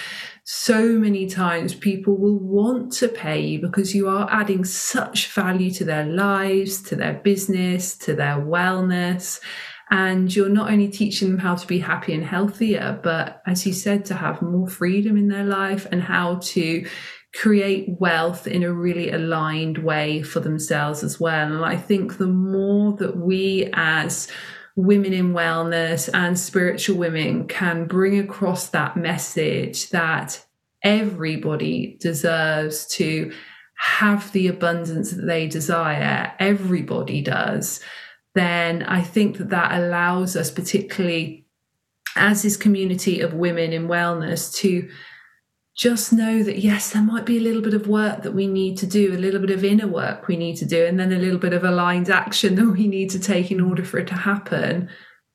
so 0.45 0.99
many 0.99 1.29
times 1.29 1.75
people 1.75 2.17
will 2.17 2.39
want 2.39 2.93
to 2.93 3.09
pay 3.09 3.41
you 3.41 3.61
because 3.61 3.95
you 3.95 4.09
are 4.09 4.29
adding 4.31 4.65
such 4.65 5.29
value 5.29 5.71
to 5.73 5.85
their 5.85 6.05
lives, 6.05 6.83
to 6.83 6.97
their 6.97 7.15
business, 7.15 7.97
to 7.99 8.15
their 8.15 8.37
wellness 8.37 9.41
and 9.93 10.35
you're 10.35 10.49
not 10.49 10.71
only 10.71 10.89
teaching 10.89 11.29
them 11.29 11.39
how 11.39 11.55
to 11.55 11.67
be 11.67 11.79
happy 11.79 12.15
and 12.15 12.25
healthier 12.25 12.99
but 13.05 13.43
as 13.47 13.67
you 13.67 13.73
said 13.73 14.05
to 14.07 14.15
have 14.15 14.43
more 14.43 14.67
freedom 14.67 15.17
in 15.17 15.29
their 15.29 15.45
life 15.45 15.87
and 15.93 16.03
how 16.03 16.37
to 16.37 16.85
create 17.35 17.87
wealth 18.01 18.47
in 18.47 18.63
a 18.63 18.73
really 18.73 19.11
aligned 19.11 19.79
way 19.79 20.23
for 20.23 20.41
themselves 20.41 21.05
as 21.05 21.21
well. 21.21 21.53
And 21.53 21.65
i 21.65 21.77
think 21.77 22.19
the 22.19 22.27
more 22.27 22.97
that 22.97 23.17
we 23.17 23.71
as 23.75 24.29
women 24.75 25.13
in 25.13 25.35
wellness 25.35 26.09
and 26.15 26.39
spiritual 26.39 26.97
women 26.97 27.47
can 27.47 27.87
bring 27.87 28.19
across 28.19 28.69
that 28.69 28.97
message 28.97 29.91
that 29.91 30.45
everybody 30.83 31.99
deserves 32.01 32.87
to 32.87 33.33
have 33.77 34.33
the 34.33 34.49
abundance 34.49 35.11
that 35.11 35.27
they 35.27 35.47
desire 35.47 36.33
everybody 36.39 37.21
does 37.21 37.81
then 38.35 38.83
I 38.83 39.03
think 39.03 39.39
that 39.39 39.51
that 39.51 39.79
allows 39.79 40.37
us, 40.37 40.51
particularly 40.51 41.47
as 42.17 42.43
this 42.43 42.57
community 42.57 43.21
of 43.21 43.35
women 43.35 43.73
in 43.73 43.89
wellness, 43.89 44.55
to 44.57 44.89
just 45.77 46.13
know 46.13 46.43
that 46.43 46.59
yes, 46.59 46.93
there 46.93 47.03
might 47.03 47.25
be 47.25 47.39
a 47.39 47.41
little 47.41 47.63
bit 47.63 47.75
of 47.75 47.89
work 47.89 48.23
that 48.23 48.35
we 48.35 48.47
need 48.47 48.77
to 48.79 48.87
do, 48.87 49.15
a 49.15 49.17
little 49.17 49.41
bit 49.41 49.51
of 49.51 49.65
inner 49.65 49.87
work 49.87 50.29
we 50.29 50.37
need 50.37 50.57
to 50.57 50.67
do, 50.67 50.85
and 50.85 50.99
then 50.99 51.13
a 51.13 51.19
little 51.19 51.39
bit 51.39 51.53
of 51.53 51.65
aligned 51.65 52.11
action 52.11 52.55
that 52.57 52.67
we 52.67 52.87
need 52.87 53.11
to 53.11 53.19
take 53.19 53.51
in 53.51 53.61
order 53.61 53.85
for 53.85 53.99
it 53.99 54.07
to 54.09 54.15
happen. 54.15 54.89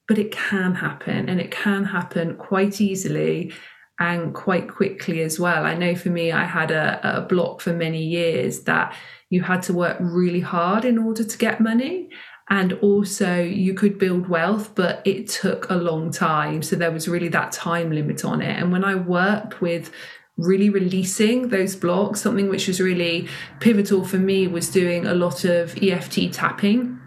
But 0.08 0.18
it 0.18 0.32
can 0.32 0.76
happen, 0.76 1.30
and 1.30 1.40
it 1.40 1.52
can 1.52 1.86
happen 1.86 2.36
quite 2.38 2.80
easily 2.80 3.52
and 4.00 4.34
quite 4.34 4.70
quickly 4.70 5.22
as 5.22 5.40
well. 5.40 5.66
I 5.66 5.74
know 5.74 5.96
for 5.96 6.10
me, 6.10 6.32
I 6.32 6.46
had 6.46 6.72
a, 6.72 7.18
a 7.18 7.22
block 7.22 7.62
for 7.62 7.74
many 7.74 8.04
years 8.04 8.62
that 8.62 8.96
you 9.30 9.42
had 9.42 9.64
to 9.64 9.74
work 9.74 9.98
really 10.00 10.40
hard 10.40 10.86
in 10.86 10.98
order 10.98 11.24
to 11.24 11.38
get 11.38 11.60
money 11.60 12.10
and 12.50 12.74
also 12.74 13.42
you 13.42 13.74
could 13.74 13.98
build 14.00 14.28
wealth 14.28 14.74
but 14.76 15.02
it 15.06 15.28
took 15.28 15.70
a 15.70 15.76
long 15.76 16.12
time. 16.12 16.62
So 16.62 16.76
there 16.76 16.92
was 16.92 17.08
really 17.08 17.30
that 17.30 17.52
time 17.52 17.92
limit 17.92 18.24
on 18.26 18.42
it. 18.42 18.58
And 18.60 18.72
when 18.72 18.84
i 18.84 18.96
worked 18.96 19.62
with 19.62 19.92
really 20.38 20.70
releasing 20.70 21.50
those 21.50 21.76
blocks 21.76 22.22
something 22.22 22.48
which 22.48 22.68
was 22.68 22.80
really 22.80 23.28
pivotal 23.60 24.06
for 24.06 24.20
me 24.20 24.48
was 24.48 24.70
doing 24.70 25.08
a 25.08 25.14
lot 25.16 25.44
of 25.44 25.76
eft 25.82 26.32
tapping 26.32 27.00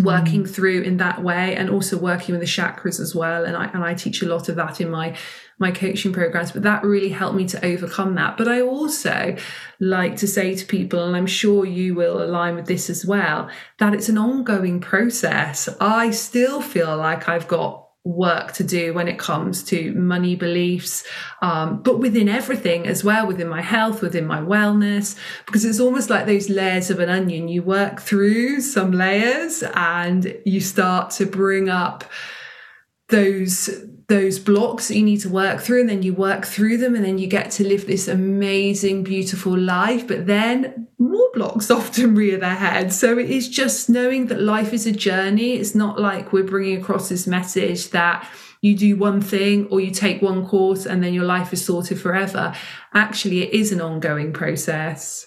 working 0.00 0.44
mm. 0.44 0.54
through 0.54 0.82
in 0.82 0.96
that 0.98 1.22
way 1.22 1.54
and 1.54 1.68
also 1.68 1.98
working 1.98 2.32
with 2.32 2.40
the 2.40 2.46
chakras 2.46 3.00
as 3.00 3.14
well. 3.14 3.44
And 3.44 3.56
I 3.56 3.66
and 3.66 3.84
I 3.84 3.94
teach 3.94 4.22
a 4.22 4.26
lot 4.26 4.48
of 4.48 4.56
that 4.56 4.80
in 4.80 4.90
my 4.90 5.16
my 5.58 5.70
coaching 5.70 6.12
programs 6.12 6.50
but 6.50 6.62
that 6.62 6.82
really 6.82 7.10
helped 7.10 7.36
me 7.36 7.46
to 7.48 7.64
overcome 7.64 8.14
that. 8.14 8.36
But 8.36 8.48
I 8.48 8.60
also 8.60 9.36
like 9.80 10.16
to 10.16 10.26
say 10.26 10.54
to 10.54 10.64
people 10.66 11.04
and 11.04 11.16
I'm 11.16 11.26
sure 11.26 11.64
you 11.64 11.94
will 11.94 12.22
align 12.22 12.54
with 12.56 12.66
this 12.66 12.90
as 12.90 13.04
well 13.04 13.48
that 13.78 13.94
it's 13.94 14.08
an 14.08 14.18
ongoing 14.18 14.80
process. 14.80 15.68
I 15.80 16.10
still 16.10 16.60
feel 16.62 16.96
like 16.96 17.28
I've 17.28 17.48
got 17.48 17.88
work 18.04 18.52
to 18.52 18.64
do 18.64 18.92
when 18.92 19.06
it 19.06 19.18
comes 19.18 19.62
to 19.62 19.94
money 19.94 20.34
beliefs, 20.34 21.04
um, 21.40 21.82
but 21.82 22.00
within 22.00 22.28
everything 22.28 22.86
as 22.86 23.04
well, 23.04 23.26
within 23.26 23.48
my 23.48 23.62
health, 23.62 24.02
within 24.02 24.26
my 24.26 24.40
wellness, 24.40 25.16
because 25.46 25.64
it's 25.64 25.78
almost 25.78 26.10
like 26.10 26.26
those 26.26 26.48
layers 26.48 26.90
of 26.90 26.98
an 26.98 27.08
onion. 27.08 27.48
You 27.48 27.62
work 27.62 28.00
through 28.00 28.60
some 28.60 28.90
layers 28.90 29.62
and 29.74 30.36
you 30.44 30.60
start 30.60 31.10
to 31.12 31.26
bring 31.26 31.68
up 31.68 32.04
those 33.08 33.70
those 34.08 34.38
blocks 34.38 34.88
that 34.88 34.96
you 34.96 35.02
need 35.02 35.20
to 35.20 35.28
work 35.28 35.60
through 35.60 35.80
and 35.80 35.88
then 35.88 36.02
you 36.02 36.12
work 36.12 36.44
through 36.44 36.78
them 36.78 36.94
and 36.94 37.04
then 37.04 37.18
you 37.18 37.26
get 37.26 37.50
to 37.52 37.66
live 37.66 37.86
this 37.86 38.08
amazing 38.08 39.02
beautiful 39.02 39.56
life. 39.56 40.06
But 40.06 40.26
then 40.26 40.88
more 40.98 41.30
blocks 41.34 41.70
often 41.70 42.14
rear 42.14 42.38
their 42.38 42.54
head. 42.54 42.92
So 42.92 43.18
it 43.18 43.30
is 43.30 43.48
just 43.48 43.88
knowing 43.88 44.26
that 44.26 44.40
life 44.40 44.72
is 44.72 44.86
a 44.86 44.92
journey. 44.92 45.54
It's 45.54 45.74
not 45.74 46.00
like 46.00 46.32
we're 46.32 46.44
bringing 46.44 46.80
across 46.80 47.08
this 47.08 47.26
message 47.26 47.90
that 47.90 48.28
you 48.60 48.76
do 48.76 48.96
one 48.96 49.20
thing 49.20 49.66
or 49.68 49.80
you 49.80 49.90
take 49.90 50.22
one 50.22 50.46
course 50.46 50.86
and 50.86 51.02
then 51.02 51.12
your 51.12 51.24
life 51.24 51.52
is 51.52 51.64
sorted 51.64 52.00
forever. 52.00 52.54
Actually 52.94 53.42
it 53.42 53.52
is 53.52 53.72
an 53.72 53.80
ongoing 53.80 54.32
process. 54.32 55.26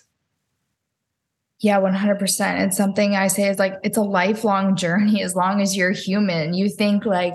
Yeah, 1.59 1.79
100%. 1.79 2.41
And 2.41 2.73
something 2.73 3.15
I 3.15 3.27
say 3.27 3.49
is 3.49 3.57
like, 3.57 3.75
it's 3.83 3.97
a 3.97 4.03
lifelong 4.03 4.75
journey. 4.75 5.23
As 5.23 5.35
long 5.35 5.61
as 5.61 5.75
you're 5.75 5.91
human. 5.91 6.53
You 6.53 6.69
think 6.69 7.05
like, 7.05 7.33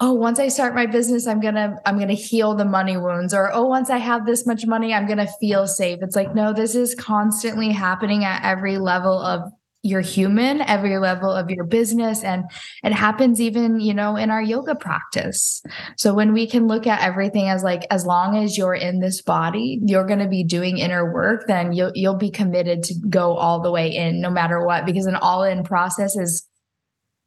oh, 0.00 0.12
once 0.12 0.38
I 0.38 0.48
start 0.48 0.74
my 0.74 0.86
business, 0.86 1.26
I'm 1.26 1.40
to, 1.40 1.78
I'm 1.86 1.98
to 1.98 2.14
heal 2.14 2.54
the 2.54 2.66
money 2.66 2.96
wounds 2.96 3.32
or, 3.32 3.50
oh, 3.52 3.66
once 3.66 3.88
I 3.88 3.96
have 3.96 4.26
this 4.26 4.46
much 4.46 4.66
money, 4.66 4.92
I'm 4.92 5.06
to 5.18 5.26
feel 5.40 5.66
safe. 5.66 6.00
It's 6.02 6.16
like, 6.16 6.34
no, 6.34 6.52
this 6.52 6.74
is 6.74 6.94
constantly 6.94 7.70
happening 7.70 8.24
at 8.24 8.44
every 8.44 8.78
level 8.78 9.18
of 9.18 9.50
you're 9.82 10.00
human 10.00 10.62
every 10.62 10.98
level 10.98 11.30
of 11.30 11.48
your 11.48 11.64
business 11.64 12.24
and 12.24 12.44
it 12.82 12.92
happens 12.92 13.40
even 13.40 13.78
you 13.78 13.94
know 13.94 14.16
in 14.16 14.30
our 14.30 14.42
yoga 14.42 14.74
practice 14.74 15.62
so 15.96 16.12
when 16.12 16.32
we 16.32 16.44
can 16.44 16.66
look 16.66 16.88
at 16.88 17.00
everything 17.02 17.48
as 17.48 17.62
like 17.62 17.86
as 17.90 18.04
long 18.04 18.36
as 18.36 18.58
you're 18.58 18.74
in 18.74 18.98
this 18.98 19.22
body 19.22 19.80
you're 19.84 20.06
going 20.06 20.18
to 20.18 20.26
be 20.26 20.42
doing 20.42 20.78
inner 20.78 21.12
work 21.12 21.44
then 21.46 21.72
you'll 21.72 21.92
you'll 21.94 22.16
be 22.16 22.30
committed 22.30 22.82
to 22.82 22.94
go 23.08 23.36
all 23.36 23.60
the 23.60 23.70
way 23.70 23.94
in 23.94 24.20
no 24.20 24.30
matter 24.30 24.64
what 24.64 24.84
because 24.84 25.06
an 25.06 25.14
all 25.14 25.44
in 25.44 25.62
process 25.62 26.16
is 26.16 26.48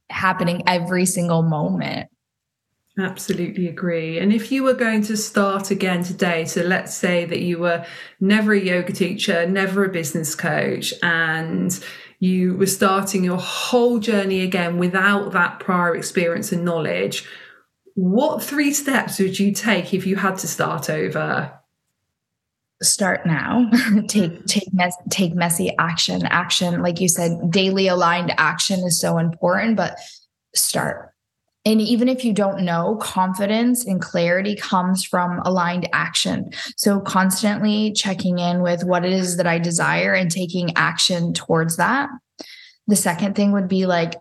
happening 0.09 0.61
every 0.67 1.05
single 1.05 1.43
moment 1.43 2.09
Absolutely 2.99 3.67
agree. 3.67 4.19
And 4.19 4.33
if 4.33 4.51
you 4.51 4.63
were 4.63 4.73
going 4.73 5.03
to 5.03 5.15
start 5.15 5.71
again 5.71 6.03
today, 6.03 6.43
so 6.43 6.61
let's 6.63 6.93
say 6.93 7.23
that 7.23 7.39
you 7.39 7.57
were 7.57 7.85
never 8.19 8.51
a 8.51 8.59
yoga 8.59 8.91
teacher, 8.91 9.47
never 9.47 9.85
a 9.85 9.89
business 9.89 10.35
coach, 10.35 10.93
and 11.01 11.79
you 12.19 12.55
were 12.55 12.65
starting 12.65 13.23
your 13.23 13.37
whole 13.37 13.99
journey 13.99 14.41
again 14.41 14.77
without 14.77 15.31
that 15.31 15.61
prior 15.61 15.95
experience 15.95 16.51
and 16.51 16.65
knowledge, 16.65 17.25
what 17.95 18.43
three 18.43 18.73
steps 18.73 19.17
would 19.19 19.39
you 19.39 19.53
take 19.53 19.93
if 19.93 20.05
you 20.05 20.17
had 20.17 20.37
to 20.39 20.47
start 20.47 20.89
over? 20.89 21.53
Start 22.81 23.25
now. 23.25 23.69
take 24.07 24.45
take 24.45 24.73
mes- 24.73 24.97
take 25.09 25.35
messy 25.35 25.73
action. 25.79 26.25
Action, 26.25 26.81
like 26.81 26.99
you 26.99 27.07
said, 27.07 27.49
daily 27.49 27.87
aligned 27.87 28.33
action 28.37 28.79
is 28.79 28.99
so 28.99 29.17
important. 29.17 29.77
But 29.77 29.97
start 30.53 31.08
and 31.65 31.81
even 31.81 32.07
if 32.07 32.23
you 32.23 32.33
don't 32.33 32.63
know, 32.63 32.97
confidence 33.01 33.85
and 33.85 34.01
clarity 34.01 34.55
comes 34.55 35.03
from 35.03 35.39
aligned 35.43 35.89
action. 35.91 36.51
So 36.77 36.99
constantly 37.01 37.91
checking 37.91 38.39
in 38.39 38.61
with 38.61 38.83
what 38.83 39.05
it 39.05 39.11
is 39.11 39.37
that 39.37 39.47
I 39.47 39.59
desire 39.59 40.13
and 40.13 40.31
taking 40.31 40.75
action 40.75 41.33
towards 41.33 41.77
that. 41.77 42.09
The 42.87 42.95
second 42.95 43.35
thing 43.35 43.51
would 43.51 43.67
be 43.67 43.85
like 43.85 44.15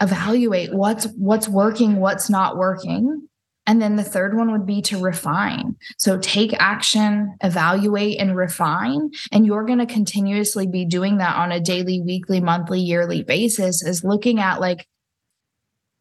evaluate 0.00 0.72
what's 0.72 1.06
what's 1.16 1.48
working, 1.48 1.96
what's 1.96 2.30
not 2.30 2.56
working. 2.56 3.28
And 3.66 3.80
then 3.80 3.96
the 3.96 4.04
third 4.04 4.36
one 4.36 4.52
would 4.52 4.66
be 4.66 4.82
to 4.82 4.98
refine. 4.98 5.76
So 5.96 6.18
take 6.18 6.52
action, 6.60 7.34
evaluate, 7.42 8.20
and 8.20 8.36
refine. 8.36 9.10
And 9.32 9.46
you're 9.46 9.64
going 9.64 9.78
to 9.78 9.86
continuously 9.86 10.66
be 10.66 10.84
doing 10.84 11.16
that 11.18 11.36
on 11.36 11.50
a 11.50 11.60
daily, 11.60 12.02
weekly, 12.02 12.40
monthly, 12.40 12.80
yearly 12.80 13.22
basis, 13.22 13.82
is 13.82 14.04
looking 14.04 14.38
at 14.38 14.60
like, 14.60 14.86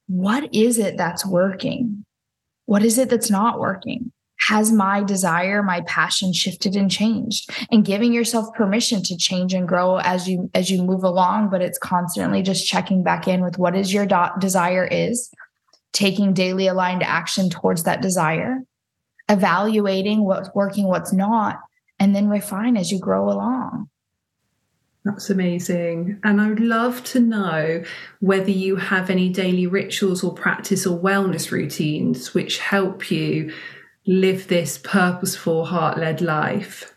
what 0.07 0.53
is 0.53 0.77
it 0.77 0.97
that's 0.97 1.25
working? 1.25 2.05
What 2.65 2.83
is 2.83 2.97
it 2.97 3.09
that's 3.09 3.29
not 3.29 3.59
working? 3.59 4.11
Has 4.47 4.71
my 4.71 5.03
desire, 5.03 5.63
my 5.63 5.81
passion 5.81 6.33
shifted 6.33 6.75
and 6.75 6.91
changed? 6.91 7.49
And 7.71 7.85
giving 7.85 8.11
yourself 8.11 8.53
permission 8.55 9.01
to 9.03 9.17
change 9.17 9.53
and 9.53 9.67
grow 9.67 9.97
as 9.97 10.27
you 10.27 10.49
as 10.53 10.69
you 10.69 10.83
move 10.83 11.03
along, 11.03 11.49
but 11.49 11.61
it's 11.61 11.77
constantly 11.77 12.41
just 12.41 12.67
checking 12.67 13.03
back 13.03 13.27
in 13.27 13.41
with 13.41 13.57
what 13.57 13.75
is 13.75 13.93
your 13.93 14.05
do- 14.05 14.39
desire 14.39 14.85
is, 14.85 15.31
taking 15.93 16.33
daily 16.33 16.67
aligned 16.67 17.03
action 17.03 17.49
towards 17.49 17.83
that 17.83 18.01
desire, 18.01 18.59
evaluating 19.29 20.25
what's 20.25 20.49
working, 20.53 20.87
what's 20.87 21.13
not, 21.13 21.59
and 21.99 22.13
then 22.13 22.27
refine 22.27 22.75
as 22.75 22.91
you 22.91 22.99
grow 22.99 23.29
along. 23.29 23.87
That's 25.05 25.29
amazing. 25.29 26.19
And 26.23 26.39
I 26.39 26.47
would 26.47 26.61
love 26.61 27.03
to 27.05 27.19
know 27.19 27.83
whether 28.21 28.51
you 28.51 28.77
have 28.77 29.09
any 29.09 29.29
daily 29.29 29.67
rituals 29.67 30.23
or 30.23 30.33
practice 30.33 30.85
or 30.85 30.97
wellness 30.97 31.51
routines 31.51 32.33
which 32.33 32.59
help 32.59 33.11
you 33.11 33.53
live 34.07 34.47
this 34.47 34.77
purposeful, 34.77 35.65
heart 35.65 35.97
led 35.97 36.21
life. 36.21 36.93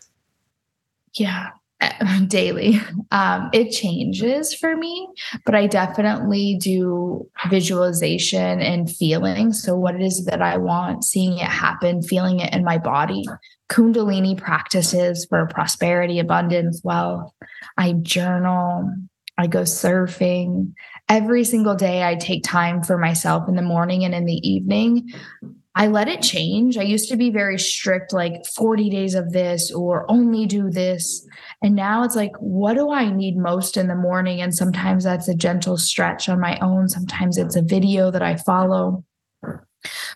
Yeah, 1.15 1.49
daily. 2.27 2.79
Um, 3.11 3.49
it 3.53 3.71
changes 3.71 4.53
for 4.53 4.75
me, 4.75 5.07
but 5.45 5.55
I 5.55 5.67
definitely 5.67 6.57
do 6.59 7.29
visualization 7.49 8.61
and 8.61 8.89
feeling. 8.89 9.53
So, 9.53 9.75
what 9.75 9.95
it 9.95 10.01
is 10.01 10.25
that 10.25 10.41
I 10.41 10.57
want, 10.57 11.03
seeing 11.03 11.37
it 11.37 11.45
happen, 11.45 12.01
feeling 12.01 12.39
it 12.39 12.53
in 12.53 12.63
my 12.63 12.77
body. 12.77 13.23
Kundalini 13.69 14.37
practices 14.37 15.25
for 15.29 15.45
prosperity, 15.47 16.19
abundance, 16.19 16.81
wealth. 16.83 17.33
I 17.77 17.93
journal, 17.93 18.89
I 19.37 19.47
go 19.47 19.63
surfing. 19.63 20.73
Every 21.09 21.43
single 21.43 21.75
day, 21.75 22.03
I 22.03 22.15
take 22.15 22.43
time 22.43 22.81
for 22.81 22.97
myself 22.97 23.47
in 23.47 23.55
the 23.55 23.61
morning 23.61 24.03
and 24.03 24.15
in 24.15 24.25
the 24.25 24.47
evening. 24.47 25.11
I 25.77 25.87
let 25.87 26.07
it 26.07 26.23
change. 26.23 26.75
I 26.75 26.81
used 26.81 27.07
to 27.09 27.15
be 27.15 27.29
very 27.29 27.59
strict, 27.59 28.11
like 28.11 28.47
40 28.47 28.89
days 28.89 29.13
of 29.13 29.31
this 29.31 29.71
or 29.71 30.09
only 30.09 30.47
do 30.47 30.71
this. 30.71 31.23
And 31.61 31.75
now 31.75 32.03
it's 32.03 32.15
like, 32.15 32.35
what 32.39 32.73
do 32.73 32.91
I 32.91 33.11
need 33.11 33.37
most 33.37 33.77
in 33.77 33.87
the 33.87 33.95
morning? 33.95 34.41
And 34.41 34.55
sometimes 34.55 35.03
that's 35.03 35.27
a 35.27 35.35
gentle 35.35 35.77
stretch 35.77 36.29
on 36.29 36.39
my 36.39 36.57
own. 36.59 36.89
Sometimes 36.89 37.37
it's 37.37 37.55
a 37.55 37.61
video 37.61 38.09
that 38.09 38.23
I 38.23 38.37
follow 38.37 39.05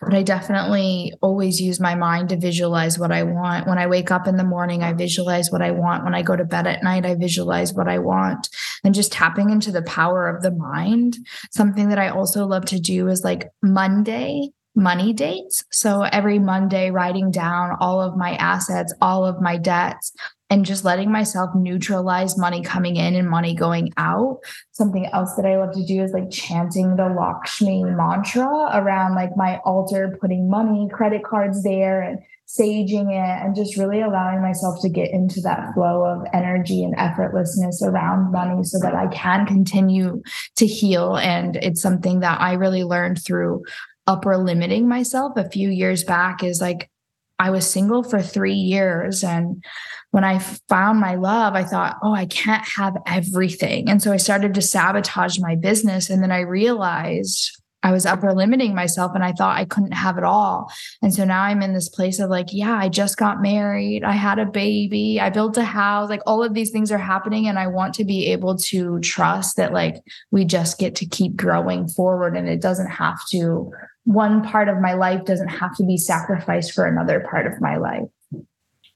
but 0.00 0.12
I 0.12 0.22
definitely 0.24 1.14
always 1.22 1.60
use 1.60 1.78
my 1.78 1.94
mind 1.94 2.30
to 2.30 2.36
visualize 2.36 2.98
what 2.98 3.12
I 3.12 3.22
want. 3.22 3.68
When 3.68 3.78
I 3.78 3.86
wake 3.86 4.10
up 4.10 4.26
in 4.26 4.36
the 4.36 4.44
morning, 4.44 4.82
I 4.82 4.92
visualize 4.92 5.50
what 5.50 5.62
I 5.62 5.70
want. 5.70 6.04
When 6.04 6.14
I 6.14 6.22
go 6.22 6.34
to 6.34 6.44
bed 6.44 6.66
at 6.66 6.82
night, 6.82 7.06
I 7.06 7.14
visualize 7.14 7.72
what 7.72 7.88
I 7.88 8.00
want. 8.00 8.48
And 8.84 8.94
just 8.94 9.12
tapping 9.12 9.50
into 9.50 9.70
the 9.70 9.82
power 9.82 10.28
of 10.28 10.42
the 10.42 10.50
mind. 10.50 11.16
Something 11.52 11.88
that 11.90 11.98
I 11.98 12.08
also 12.08 12.44
love 12.46 12.64
to 12.66 12.80
do 12.80 13.08
is 13.08 13.22
like 13.22 13.48
Monday 13.62 14.50
money 14.74 15.12
dates. 15.12 15.64
So 15.70 16.02
every 16.02 16.38
Monday, 16.38 16.90
writing 16.90 17.30
down 17.30 17.76
all 17.80 18.00
of 18.00 18.16
my 18.16 18.34
assets, 18.36 18.94
all 19.00 19.24
of 19.24 19.40
my 19.40 19.56
debts, 19.56 20.12
and 20.52 20.66
just 20.66 20.84
letting 20.84 21.10
myself 21.10 21.50
neutralize 21.54 22.36
money 22.36 22.62
coming 22.62 22.96
in 22.96 23.14
and 23.14 23.28
money 23.28 23.54
going 23.54 23.90
out. 23.96 24.38
Something 24.72 25.06
else 25.06 25.34
that 25.36 25.46
I 25.46 25.56
love 25.56 25.72
to 25.72 25.86
do 25.86 26.02
is 26.02 26.12
like 26.12 26.30
chanting 26.30 26.96
the 26.96 27.08
Lakshmi 27.08 27.84
mantra 27.84 28.70
around 28.74 29.14
like 29.14 29.34
my 29.34 29.60
altar, 29.64 30.18
putting 30.20 30.50
money, 30.50 30.88
credit 30.92 31.24
cards 31.24 31.62
there 31.62 32.02
and 32.02 32.18
saging 32.46 33.10
it 33.10 33.42
and 33.42 33.56
just 33.56 33.78
really 33.78 34.02
allowing 34.02 34.42
myself 34.42 34.78
to 34.82 34.90
get 34.90 35.10
into 35.10 35.40
that 35.40 35.72
flow 35.72 36.04
of 36.04 36.26
energy 36.34 36.84
and 36.84 36.94
effortlessness 36.98 37.80
around 37.80 38.30
money 38.30 38.62
so 38.62 38.78
that 38.80 38.94
I 38.94 39.06
can 39.06 39.46
continue 39.46 40.22
to 40.56 40.66
heal. 40.66 41.16
And 41.16 41.56
it's 41.56 41.80
something 41.80 42.20
that 42.20 42.40
I 42.42 42.54
really 42.54 42.84
learned 42.84 43.24
through 43.24 43.64
upper 44.12 44.36
limiting 44.36 44.88
myself 44.88 45.32
a 45.36 45.48
few 45.48 45.68
years 45.70 46.04
back 46.04 46.42
is 46.42 46.60
like 46.60 46.90
I 47.38 47.50
was 47.50 47.68
single 47.68 48.02
for 48.02 48.22
three 48.22 48.54
years 48.54 49.24
and 49.24 49.64
when 50.12 50.24
I 50.24 50.38
found 50.68 51.00
my 51.00 51.14
love, 51.14 51.54
I 51.54 51.64
thought, 51.64 51.96
oh, 52.02 52.14
I 52.14 52.26
can't 52.26 52.64
have 52.76 52.96
everything. 53.06 53.88
And 53.88 54.02
so 54.02 54.12
I 54.12 54.18
started 54.18 54.52
to 54.54 54.62
sabotage 54.62 55.38
my 55.38 55.56
business. 55.56 56.10
And 56.10 56.22
then 56.22 56.30
I 56.30 56.40
realized 56.40 57.50
I 57.82 57.92
was 57.92 58.04
upper 58.04 58.32
limiting 58.32 58.74
myself 58.74 59.12
and 59.14 59.24
I 59.24 59.32
thought 59.32 59.56
I 59.56 59.64
couldn't 59.64 59.94
have 59.94 60.18
it 60.18 60.24
all. 60.24 60.70
And 61.00 61.12
so 61.12 61.24
now 61.24 61.42
I'm 61.42 61.62
in 61.62 61.72
this 61.72 61.88
place 61.88 62.20
of 62.20 62.28
like, 62.28 62.48
yeah, 62.52 62.76
I 62.76 62.90
just 62.90 63.16
got 63.16 63.42
married. 63.42 64.04
I 64.04 64.12
had 64.12 64.38
a 64.38 64.46
baby. 64.46 65.18
I 65.18 65.30
built 65.30 65.56
a 65.56 65.64
house. 65.64 66.10
Like 66.10 66.22
all 66.26 66.44
of 66.44 66.52
these 66.52 66.70
things 66.70 66.92
are 66.92 66.98
happening. 66.98 67.48
And 67.48 67.58
I 67.58 67.66
want 67.66 67.94
to 67.94 68.04
be 68.04 68.26
able 68.32 68.56
to 68.58 69.00
trust 69.00 69.56
that 69.56 69.72
like 69.72 69.96
we 70.30 70.44
just 70.44 70.78
get 70.78 70.94
to 70.96 71.06
keep 71.06 71.36
growing 71.36 71.88
forward 71.88 72.36
and 72.36 72.48
it 72.48 72.60
doesn't 72.60 72.90
have 72.90 73.18
to, 73.30 73.72
one 74.04 74.42
part 74.42 74.68
of 74.68 74.80
my 74.80 74.94
life 74.94 75.24
doesn't 75.24 75.48
have 75.48 75.76
to 75.76 75.84
be 75.84 75.96
sacrificed 75.96 76.72
for 76.72 76.86
another 76.86 77.20
part 77.20 77.46
of 77.46 77.60
my 77.60 77.76
life. 77.76 78.08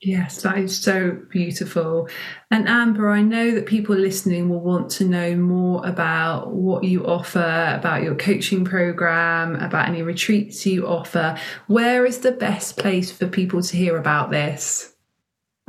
Yes, 0.03 0.43
that 0.43 0.59
is 0.59 0.77
so 0.77 1.19
beautiful. 1.31 2.09
And 2.51 2.69
Amber, 2.69 3.09
I 3.09 3.23
know 3.23 3.53
that 3.53 3.65
people 3.65 3.97
listening 3.97 4.51
will 4.51 4.61
want 4.61 4.91
to 4.93 5.05
know 5.05 5.35
more 5.37 5.87
about 5.87 6.53
what 6.53 6.85
you 6.85 7.07
offer, 7.07 7.75
about 7.75 8.03
your 8.03 8.15
coaching 8.15 8.65
program, 8.65 9.57
about 9.57 9.89
any 9.89 10.03
retreats 10.03 10.67
you 10.67 10.87
offer. 10.87 11.39
Where 11.67 12.05
is 12.05 12.19
the 12.19 12.33
best 12.33 12.77
place 12.77 13.11
for 13.11 13.27
people 13.27 13.63
to 13.63 13.77
hear 13.77 13.97
about 13.97 14.31
this? 14.31 14.96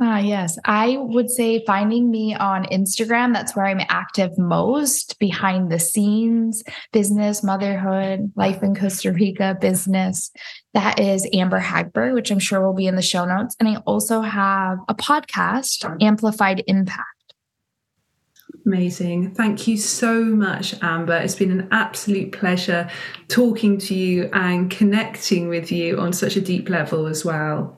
Ah, 0.00 0.18
yes. 0.18 0.56
I 0.64 0.96
would 0.96 1.28
say 1.28 1.64
finding 1.66 2.08
me 2.08 2.32
on 2.32 2.66
Instagram. 2.66 3.32
That's 3.32 3.56
where 3.56 3.66
I'm 3.66 3.80
active 3.88 4.38
most 4.38 5.18
behind 5.18 5.72
the 5.72 5.80
scenes, 5.80 6.62
business, 6.92 7.42
motherhood, 7.42 8.30
life 8.36 8.62
in 8.62 8.76
Costa 8.76 9.12
Rica, 9.12 9.58
business. 9.60 10.30
That 10.72 11.00
is 11.00 11.28
Amber 11.32 11.60
Hagberg, 11.60 12.14
which 12.14 12.30
I'm 12.30 12.38
sure 12.38 12.64
will 12.64 12.74
be 12.74 12.86
in 12.86 12.94
the 12.94 13.02
show 13.02 13.24
notes. 13.24 13.56
And 13.58 13.68
I 13.68 13.76
also 13.86 14.20
have 14.20 14.78
a 14.88 14.94
podcast, 14.94 15.96
Amplified 16.00 16.62
Impact. 16.68 17.34
Amazing. 18.64 19.34
Thank 19.34 19.66
you 19.66 19.76
so 19.76 20.22
much, 20.22 20.80
Amber. 20.80 21.16
It's 21.16 21.34
been 21.34 21.50
an 21.50 21.68
absolute 21.72 22.30
pleasure 22.30 22.88
talking 23.26 23.78
to 23.78 23.94
you 23.94 24.30
and 24.32 24.70
connecting 24.70 25.48
with 25.48 25.72
you 25.72 25.98
on 25.98 26.12
such 26.12 26.36
a 26.36 26.40
deep 26.40 26.68
level 26.68 27.06
as 27.06 27.24
well. 27.24 27.77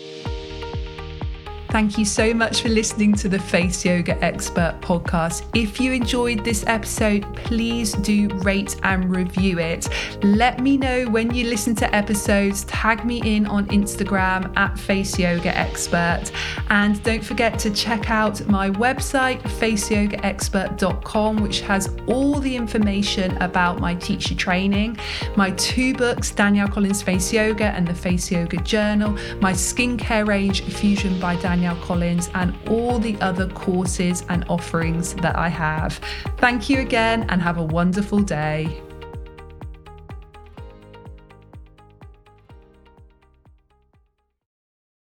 Thank 1.71 1.97
you 1.97 2.03
so 2.03 2.33
much 2.33 2.61
for 2.61 2.67
listening 2.67 3.13
to 3.13 3.29
the 3.29 3.39
Face 3.39 3.85
Yoga 3.85 4.21
Expert 4.21 4.75
podcast. 4.81 5.45
If 5.55 5.79
you 5.79 5.93
enjoyed 5.93 6.43
this 6.43 6.65
episode, 6.67 7.23
please 7.33 7.93
do 7.93 8.27
rate 8.39 8.75
and 8.83 9.09
review 9.09 9.57
it. 9.57 9.87
Let 10.21 10.59
me 10.59 10.75
know 10.75 11.05
when 11.05 11.33
you 11.33 11.47
listen 11.47 11.73
to 11.75 11.95
episodes. 11.95 12.65
Tag 12.65 13.05
me 13.05 13.21
in 13.23 13.45
on 13.45 13.67
Instagram 13.67 14.51
at 14.57 14.77
Face 14.77 15.17
Yoga 15.17 15.57
Expert. 15.57 16.33
And 16.69 17.01
don't 17.03 17.23
forget 17.23 17.57
to 17.59 17.71
check 17.71 18.11
out 18.11 18.45
my 18.47 18.69
website, 18.69 19.41
faceyogaexpert.com, 19.41 21.37
which 21.37 21.61
has 21.61 21.95
all 22.05 22.33
the 22.41 22.53
information 22.53 23.41
about 23.41 23.79
my 23.79 23.95
teacher 23.95 24.35
training, 24.35 24.97
my 25.37 25.51
two 25.51 25.93
books, 25.93 26.31
Danielle 26.31 26.67
Collins 26.67 27.01
Face 27.01 27.31
Yoga 27.31 27.67
and 27.67 27.87
the 27.87 27.95
Face 27.95 28.29
Yoga 28.29 28.57
Journal, 28.57 29.17
my 29.39 29.53
skincare 29.53 30.27
range, 30.27 30.63
Fusion 30.63 31.17
by 31.17 31.37
Danielle. 31.37 31.60
Danielle 31.61 31.85
Collins, 31.85 32.27
and 32.33 32.57
all 32.69 32.97
the 32.97 33.15
other 33.21 33.47
courses 33.47 34.25
and 34.29 34.43
offerings 34.49 35.13
that 35.15 35.35
I 35.35 35.47
have. 35.47 35.99
Thank 36.37 36.71
you 36.71 36.79
again 36.79 37.27
and 37.29 37.39
have 37.39 37.59
a 37.59 37.63
wonderful 37.63 38.19
day. 38.19 38.81